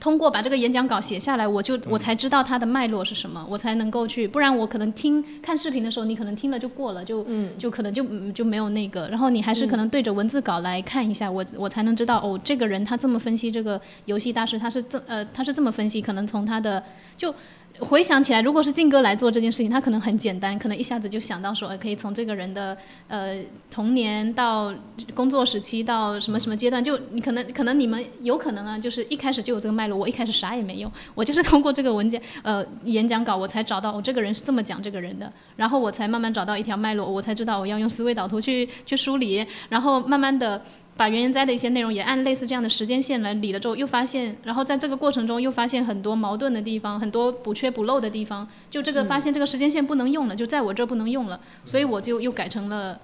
[0.00, 7.26] 通过把这个演讲稿写下来，我就我才知道它的脉络是什么，我才能够去，不然我可能听看视频的时候，你可能听了就过了，就
[7.58, 16.82] 就可能就就没有那个，然后你还是可能对着文字稿来看一下，我我才能知道哦，这个人他这么分析这个游戏大师，他是这呃他是这么分析，可能从他的
[17.16, 17.34] 就。
[17.80, 22.76] 回想起来，如果是静哥来做这件事情，他可能很简单，可能一下子就想到说，可以从这个人的
[23.06, 24.74] 呃童年到
[25.14, 29.96] 工作时期到什么什么阶段，就你可能可能你们有可能啊，就是一开始就有这个脉络。
[29.96, 40.60] 我一开始啥也没有，我就是通过这个文件呃演讲稿，我才找到我这个人是这么讲这个人的，然后我才慢慢找到一条脉络，我才知道我要用思维导图去去梳理，然后慢慢的。
[40.98, 48.46] 把原研哉的一些内容也按类似这样的时间线来理了之后，又发现，然后在这个过程中又发现很多矛盾的地方，很多补缺补漏的地方。
[48.68, 53.00] 就这个发现这个时间线不能用了，就在我这不能用了，所以我就又改成了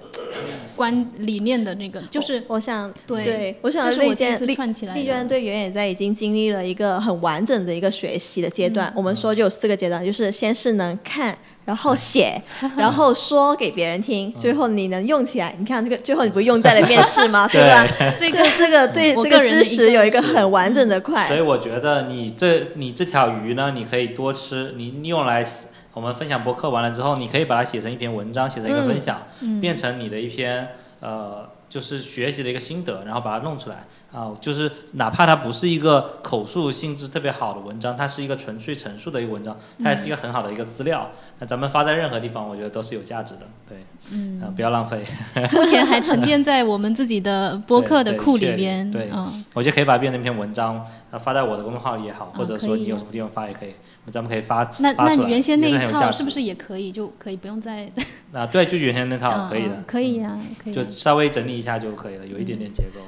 [0.75, 8.93] 观理念的那个，就是我想对，我想丽娟丽娟对原研哉已经经历了一个很完整的一个学习的阶段。
[8.97, 11.39] 我们说就有四个阶段，就是先是能看。
[11.65, 12.41] 然后写，
[12.77, 15.55] 然后说给别人听，最后你能用起来。
[15.59, 17.49] 你看这个，最后你不用在了面试吗？
[17.53, 17.86] 对吧？
[18.19, 21.27] 这个这个对这个知识有一个很完整的块。
[21.27, 24.74] 所以我觉得你这你这条鱼呢，你可以多吃。
[24.77, 25.47] 你用来
[25.93, 29.23] 我们分享博客完了之后，你可以把它写成一篇文章，写成一个分享，
[29.61, 30.69] 变成你的一篇
[31.01, 33.86] 呃，就是学习的一个心得，然后把它弄出来。
[34.15, 41.11] 啊，就是哪怕它不是一个口述性质特别好的文章，它是一个纯粹陈述的一个文章，它也是一个很好的一个资料。
[41.41, 43.41] 那咱们发在任何地方，我觉得都是有价值的。
[43.69, 43.78] 对，
[44.12, 45.05] 嗯，不要浪费。
[45.53, 48.89] 目前还沉淀在我们自己的 播客的库里边。
[48.91, 50.85] 对，嗯我觉得可以把它变成一篇文章，
[51.19, 53.74] 发在我的公众号也好，或者说你有什么地方发也可以，
[54.12, 56.93] 咱们可以发那那原先那一套是不是也可以？
[56.93, 57.91] 就可以不用再。
[58.32, 59.82] 啊，对，就原先那套可以的。
[59.86, 60.74] 可以呀，可以。
[60.74, 63.01] 就稍微整理一下就可以了，有一点点结构。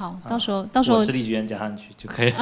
[0.00, 2.38] 好，到时候到时候我实力加上去就可以了。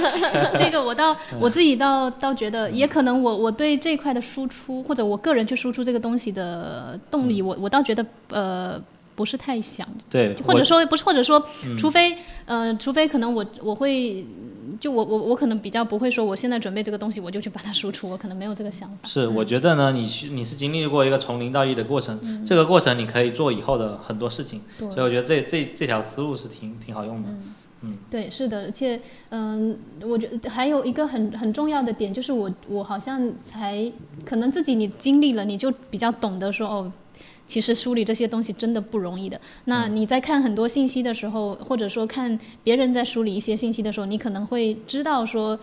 [0.56, 8.82] 这个我倒我自己倒倒觉得，也可能我我对这块的输出或者我个人去输出这个东西的动力，我我倒觉得呃
[9.14, 9.86] 不是太想。
[10.08, 12.16] 对，或者说不是，或者说除非
[12.46, 14.24] 呃除非可能我我会。
[14.80, 18.96] 就我我我可能比较不会说，我现在准备这个东西，我就去把它输出，我可能没有这个想法。
[19.08, 27.28] 是，我觉得呢，你去你是经历过一个从零到一的过程，这个过程你可以做以后的很多事情，所以我觉得这这这条思路是挺挺好用的。
[27.82, 29.00] 嗯，对，是的，而且
[29.30, 33.90] 嗯，我觉得还有一个很很重要的点，就是我我好像才
[34.24, 36.92] 可能自己你经历了，你就比较懂得说哦。
[37.46, 39.40] 其实梳理这些东西真的不容易的。
[39.64, 45.58] 那你在看很多信息的时候，或者说看别人在梳理一些信息的时候，你可能会知道说。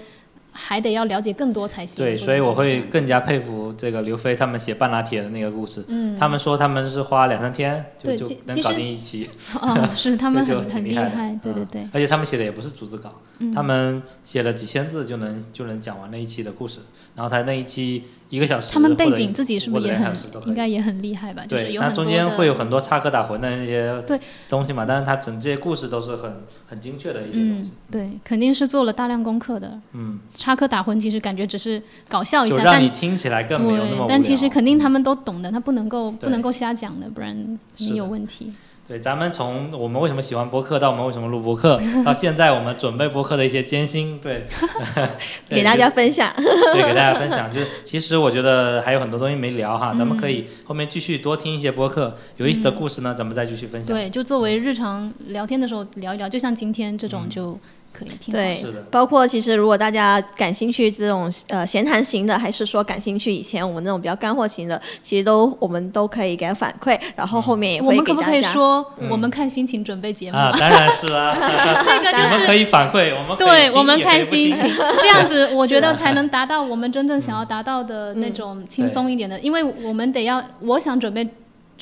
[0.53, 2.03] 还得要了解更多才行。
[2.03, 5.81] 对，所以我会更加佩服这个刘飞他们写半拉铁的那个故事。
[5.87, 6.13] 嗯。
[6.19, 9.29] 他们说他们是花两三天就就能搞定一期。
[9.61, 11.87] 哦，是 他们很很厉害，对对对。
[11.93, 13.13] 而且他们写的也不是逐字稿，
[13.55, 16.81] 他们写了几千字就能就能讲完那一期的故事。
[17.15, 18.71] 然后他那一期一个小时。
[18.73, 20.11] 他们背景自己是不是也很
[20.47, 21.43] 应该也很厉害吧？
[21.47, 24.03] 对，他中间会有很多插科打诨的那些
[24.49, 27.71] 东西嘛，但是他整这些故事都是很很精确的一些东西。
[27.91, 29.79] 对，肯定是做了大量功课的。
[29.91, 30.19] 嗯。
[30.33, 31.79] 插科打诨其实感觉只是
[32.09, 38.51] 搞笑一下，但听起来更没有那么但其实肯定他们都懂的，他不能够不能够瞎讲的，不然你有问题。
[38.91, 44.45] 对，咱们从我们为什么喜欢播客，到我们为什么录播客， 到现在我们准备播客的一些艰辛，对，
[45.47, 46.29] 给大家分享。
[46.35, 53.95] 对，给大家分享，就是其实我觉得还有很多东西没聊哈，咱们可以后面继续多听一些播客，有意思的故事呢，咱们再继续分享。
[53.95, 57.57] 对，就作为日常聊天的时候聊一聊，就像今天这种就。
[57.93, 58.31] 可以听。
[58.33, 68.41] 对，包括其实如果大家感兴趣这种呃闲谈型的，还是说感兴趣以前我们那种比较干货型的，其实都我们都可以给他反馈，然后后面也我们可不可以。
[68.41, 70.37] 说，我们看心情准备节目？
[70.37, 71.33] 啊，当然是啦、
[71.85, 74.69] 这个就是可以反馈，我们对我们看心情，
[74.99, 81.25] 这样子我觉得才能达到我们真正想要达到的那种轻松一点的，因为我们得要，我想准备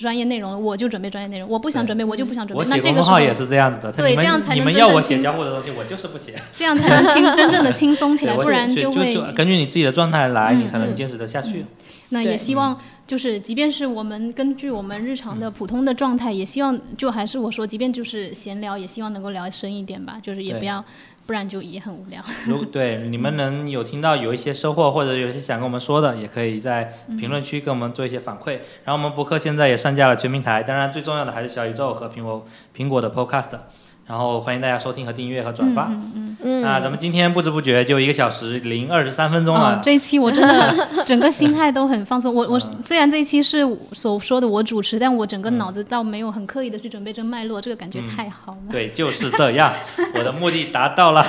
[0.02, 2.66] 专业内容，我就准备专业内容；我不想准备，我就不想准备。
[2.68, 6.36] 那这个号也是这样子的，对这样才能你们要我写真正轻交互的东西，我就是不写。
[6.54, 11.66] 这样才能轻 真正的轻松起来，不然就会根据你自己的状态来，嗯你才能嗯坚持得下去。
[12.12, 20.84] 那也希望就是，即便是我们根据我们日常的普通的状态，也希望就还是我说，即便就是闲聊，也希望能够聊深一点吧，就是也不要，
[21.30, 22.20] 不然就也很无聊。
[22.48, 28.54] 如对你们能有听到有一些收获，或者有一些想跟我们说的，也可以在评论区跟我们做一些反馈。
[28.84, 32.44] 然后我们博客现在也上架了全平台，当然最重要的还是小宇宙和苹果
[32.76, 33.60] 苹果的 Podcast。
[34.10, 35.84] 然后欢迎大家收听和订阅和转发。
[35.84, 39.82] 嗯嗯嗯，那咱们今天不知不觉就一个小时零二十三分钟哦了，。
[39.84, 42.34] 这一期我真的 整个心态都很放松。
[42.34, 48.72] 我我虽然这一期是所说的我主持，但我整个脑子倒没有很刻意的去准备这个脉络，这个感觉太好了。
[48.72, 49.72] 对，就是这样，
[50.16, 51.24] 我的目的达到了。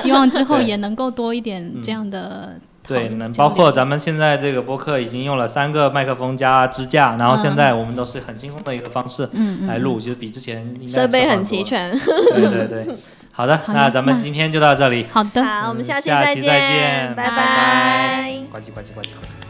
[0.00, 11.90] 希望之后也能够多一点这样的讨对，能包括咱们现在这个播客已经用了三个麦克风加支架，然后现在我们都是很轻松的一个方式嗯嗯来录，就是比之前应该设备很齐全。
[11.98, 12.96] 对对对，
[13.32, 17.14] 好的，好的那咱们今天就到这里，好的，好，我们下期再见。
[17.14, 17.36] 拜拜。
[17.36, 18.34] 拜。
[18.50, 19.49] 呱唧呱唧呱唧呱唧。